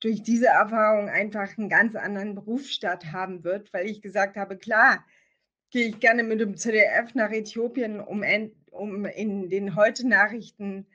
durch 0.00 0.22
diese 0.22 0.46
Erfahrung 0.46 1.10
einfach 1.10 1.58
einen 1.58 1.68
ganz 1.68 1.94
anderen 1.94 2.34
Berufsstart 2.34 3.12
haben 3.12 3.44
wird, 3.44 3.70
weil 3.74 3.86
ich 3.86 4.00
gesagt 4.00 4.36
habe, 4.36 4.56
klar, 4.56 5.04
gehe 5.70 5.88
ich 5.88 6.00
gerne 6.00 6.22
mit 6.22 6.40
dem 6.40 6.56
ZDF 6.56 7.14
nach 7.14 7.30
Äthiopien, 7.30 8.00
um, 8.00 8.24
um 8.70 9.04
in 9.04 9.50
den 9.50 9.76
Heute-Nachrichten 9.76 10.86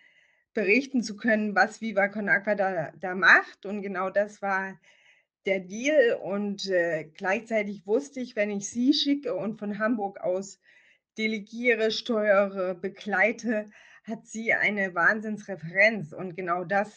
berichten 0.55 1.03
zu 1.03 1.15
können, 1.15 1.53
was 1.53 1.79
Viva 1.79 2.07
Con 2.07 2.27
Aqua 2.27 2.55
da, 2.55 2.91
da 2.99 3.13
macht. 3.13 3.67
Und 3.67 3.83
genau 3.83 4.09
das 4.09 4.41
war 4.41 4.79
der 5.47 5.61
Deal 5.61 6.19
und 6.21 6.69
äh, 6.69 7.05
gleichzeitig 7.15 7.87
wusste 7.87 8.19
ich, 8.19 8.35
wenn 8.35 8.51
ich 8.51 8.69
sie 8.69 8.93
schicke 8.93 9.33
und 9.33 9.57
von 9.57 9.79
Hamburg 9.79 10.19
aus 10.19 10.59
delegiere, 11.17 11.89
steuere, 11.89 12.75
begleite, 12.75 13.69
hat 14.03 14.27
sie 14.27 14.53
eine 14.53 14.93
Wahnsinnsreferenz 14.93 16.11
und 16.11 16.35
genau 16.35 16.65
das 16.65 16.93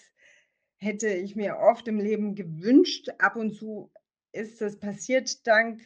hätte 0.78 1.09
ich 1.09 1.36
mir 1.36 1.59
oft 1.59 1.86
im 1.86 2.01
Leben 2.01 2.34
gewünscht. 2.34 3.09
Ab 3.18 3.36
und 3.36 3.55
zu 3.55 3.92
ist 4.32 4.61
das 4.61 4.78
passiert 4.78 5.46
dank 5.46 5.80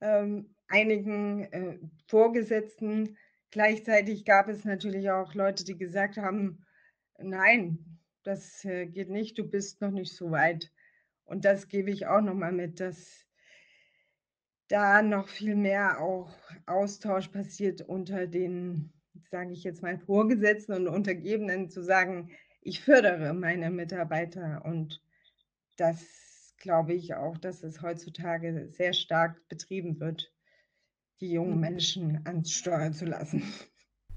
ähm, 0.00 0.54
einigen 0.68 1.44
äh, 1.52 1.78
Vorgesetzten. 2.06 3.16
Gleichzeitig 3.50 4.26
gab 4.26 4.48
es 4.48 4.64
natürlich 4.64 5.10
auch 5.10 5.34
Leute, 5.34 5.64
die 5.64 5.78
gesagt 5.78 6.18
haben, 6.18 6.66
nein, 7.18 7.78
das 8.24 8.64
äh, 8.64 8.86
geht 8.86 9.08
nicht, 9.08 9.38
du 9.38 9.48
bist 9.48 9.80
noch 9.80 9.90
nicht 9.90 10.12
so 10.12 10.30
weit. 10.30 10.70
Und 11.24 11.44
das 11.44 11.68
gebe 11.68 11.90
ich 11.90 12.06
auch 12.06 12.20
nochmal 12.20 12.52
mit, 12.52 12.80
dass 12.80 13.26
da 14.68 15.02
noch 15.02 15.28
viel 15.28 15.56
mehr 15.56 16.00
auch 16.00 16.34
Austausch 16.66 17.28
passiert 17.28 17.82
unter 17.82 18.26
den, 18.26 18.92
sage 19.30 19.52
ich 19.52 19.64
jetzt 19.64 19.82
mal, 19.82 19.98
Vorgesetzten 19.98 20.72
und 20.72 20.88
Untergebenen, 20.88 21.68
zu 21.68 21.82
sagen, 21.82 22.30
ich 22.60 22.80
fördere 22.80 23.34
meine 23.34 23.70
Mitarbeiter 23.70 24.64
und 24.64 25.02
das 25.76 26.54
glaube 26.58 26.94
ich 26.94 27.14
auch, 27.14 27.36
dass 27.36 27.62
es 27.62 27.82
heutzutage 27.82 28.68
sehr 28.70 28.94
stark 28.94 29.46
betrieben 29.48 30.00
wird, 30.00 30.32
die 31.20 31.30
jungen 31.30 31.56
mhm. 31.56 31.60
Menschen 31.60 32.20
ans 32.24 32.52
Steuer 32.52 32.92
zu 32.92 33.04
lassen. 33.04 33.42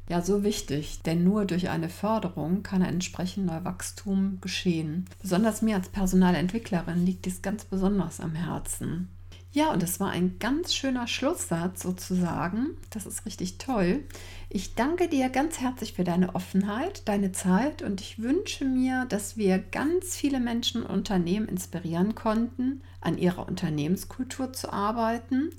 Ja, 0.10 0.22
so 0.22 0.43
wichtig, 0.43 1.01
denn 1.05 1.26
nur 1.26 1.43
durch 1.43 1.70
eine 1.70 1.89
Förderung 1.89 2.64
kann 2.64 2.82
ein 2.82 2.93
entsprechender 2.93 3.66
Wachstum 3.66 4.38
geschehen. 4.39 5.05
Besonders 5.22 5.62
mir 5.62 5.76
als 5.76 5.89
Personalentwicklerin 5.89 7.05
liegt 7.05 7.26
dies 7.26 7.41
ganz 7.41 7.66
besonders 7.66 8.22
am 8.22 8.34
Herzen. 8.34 9.10
Ja, 9.51 9.74
und 9.74 9.84
es 9.84 9.99
war 9.99 10.12
ein 10.12 10.39
ganz 10.39 10.74
schöner 10.74 11.08
Schlusssatz 11.08 11.82
sozusagen. 11.82 12.78
Das 12.89 13.05
ist 13.05 13.26
richtig 13.26 13.58
toll. 13.58 14.03
Ich 14.49 14.76
danke 14.76 15.10
dir 15.10 15.28
ganz 15.30 15.60
herzlich 15.60 15.93
für 15.93 16.05
deine 16.05 16.36
Offenheit, 16.36 17.01
deine 17.10 17.34
Zeit 17.34 17.82
und 17.82 17.99
ich 17.99 18.22
wünsche 18.22 18.64
mir, 18.64 19.05
dass 19.10 19.36
wir 19.36 19.60
ganz 19.60 20.16
viele 20.16 20.39
Menschen 20.39 20.84
und 20.84 20.89
Unternehmen 20.89 21.49
inspirieren 21.49 22.16
konnten, 22.16 22.82
an 23.01 23.18
ihrer 23.18 23.45
Unternehmenskultur 23.45 24.53
zu 24.53 24.72
arbeiten 24.72 25.49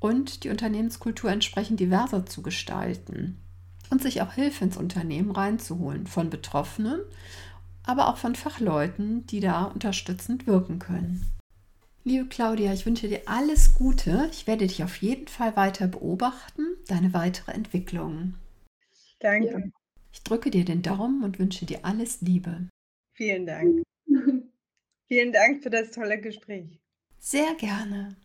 und 0.00 0.44
die 0.44 0.50
Unternehmenskultur 0.50 1.30
entsprechend 1.30 1.80
diverser 1.80 2.26
zu 2.26 2.42
gestalten 2.42 3.38
und 3.90 4.02
sich 4.02 4.22
auch 4.22 4.32
Hilfe 4.32 4.64
ins 4.64 4.76
Unternehmen 4.76 5.30
reinzuholen 5.30 6.06
von 6.06 6.30
Betroffenen, 6.30 7.00
aber 7.84 8.08
auch 8.08 8.16
von 8.16 8.34
Fachleuten, 8.34 9.26
die 9.26 9.40
da 9.40 9.64
unterstützend 9.64 10.46
wirken 10.46 10.78
können. 10.78 11.26
Liebe 12.02 12.26
Claudia, 12.26 12.72
ich 12.72 12.86
wünsche 12.86 13.08
dir 13.08 13.22
alles 13.26 13.74
Gute. 13.74 14.28
Ich 14.32 14.46
werde 14.46 14.66
dich 14.66 14.82
auf 14.82 14.96
jeden 14.96 15.28
Fall 15.28 15.54
weiter 15.56 15.86
beobachten, 15.86 16.62
deine 16.86 17.12
weitere 17.12 17.52
Entwicklung. 17.52 18.34
Danke. 19.18 19.50
Ja. 19.50 19.58
Ich 20.12 20.22
drücke 20.22 20.50
dir 20.50 20.64
den 20.64 20.82
Daumen 20.82 21.22
und 21.22 21.38
wünsche 21.38 21.66
dir 21.66 21.84
alles 21.84 22.20
Liebe. 22.22 22.68
Vielen 23.14 23.46
Dank. 23.46 23.82
Vielen 25.08 25.32
Dank 25.32 25.62
für 25.62 25.70
das 25.70 25.90
tolle 25.90 26.20
Gespräch. 26.20 26.80
Sehr 27.18 27.54
gerne. 27.54 28.16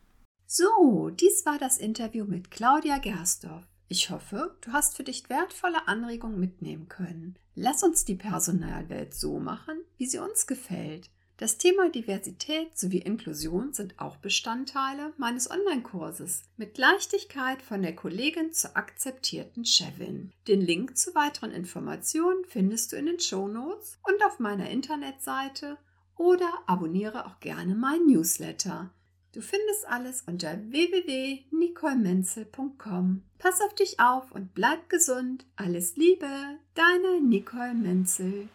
So, 0.47 1.09
dies 1.09 1.45
war 1.45 1.57
das 1.57 1.77
Interview 1.77 2.23
mit 2.25 2.51
Claudia 2.51 2.97
Gersdorf. 2.99 3.67
Ich 3.87 4.09
hoffe, 4.09 4.55
du 4.61 4.73
hast 4.73 4.97
für 4.97 5.03
dich 5.03 5.29
wertvolle 5.29 5.87
Anregungen 5.87 6.39
mitnehmen 6.39 6.89
können. 6.89 7.35
Lass 7.53 7.83
uns 7.83 8.03
die 8.03 8.15
Personalwelt 8.15 9.13
so 9.13 9.39
machen, 9.39 9.77
wie 9.97 10.07
sie 10.07 10.17
uns 10.17 10.47
gefällt. 10.47 11.09
Das 11.37 11.57
Thema 11.57 11.89
Diversität 11.89 12.77
sowie 12.77 12.99
Inklusion 12.99 13.73
sind 13.73 13.99
auch 13.99 14.15
Bestandteile 14.17 15.11
meines 15.17 15.51
Online-Kurses 15.51 16.43
mit 16.55 16.77
Leichtigkeit 16.77 17.61
von 17.61 17.81
der 17.81 17.93
Kollegin 17.93 18.53
zur 18.53 18.77
akzeptierten 18.77 19.65
Chefin. 19.65 20.31
Den 20.47 20.61
Link 20.61 20.97
zu 20.97 21.13
weiteren 21.13 21.51
Informationen 21.51 22.45
findest 22.45 22.93
du 22.93 22.95
in 22.95 23.05
den 23.05 23.19
Show 23.19 23.49
Notes 23.49 23.99
und 24.03 24.23
auf 24.25 24.39
meiner 24.39 24.69
Internetseite 24.69 25.77
oder 26.15 26.49
abonniere 26.67 27.25
auch 27.25 27.41
gerne 27.41 27.75
mein 27.75 28.05
Newsletter. 28.05 28.89
Du 29.35 29.41
findest 29.41 29.87
alles 29.89 30.23
unter 30.27 30.57
www.nicolemenzel.com. 30.71 33.23
Pass 33.37 33.59
auf 33.59 33.75
dich 33.75 33.99
auf 33.99 34.31
und 34.31 34.55
bleib 34.55 34.87
gesund. 34.87 35.45
Alles 35.57 35.97
Liebe, 35.97 36.29
deine 36.73 37.19
Nicole 37.21 37.73
Menzel. 37.73 38.47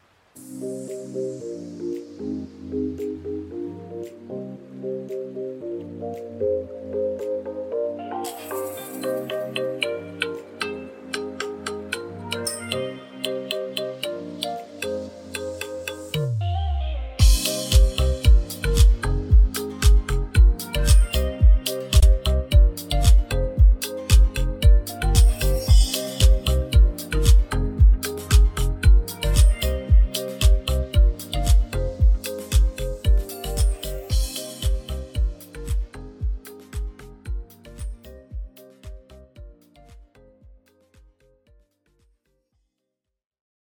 Musik 0.58 1.10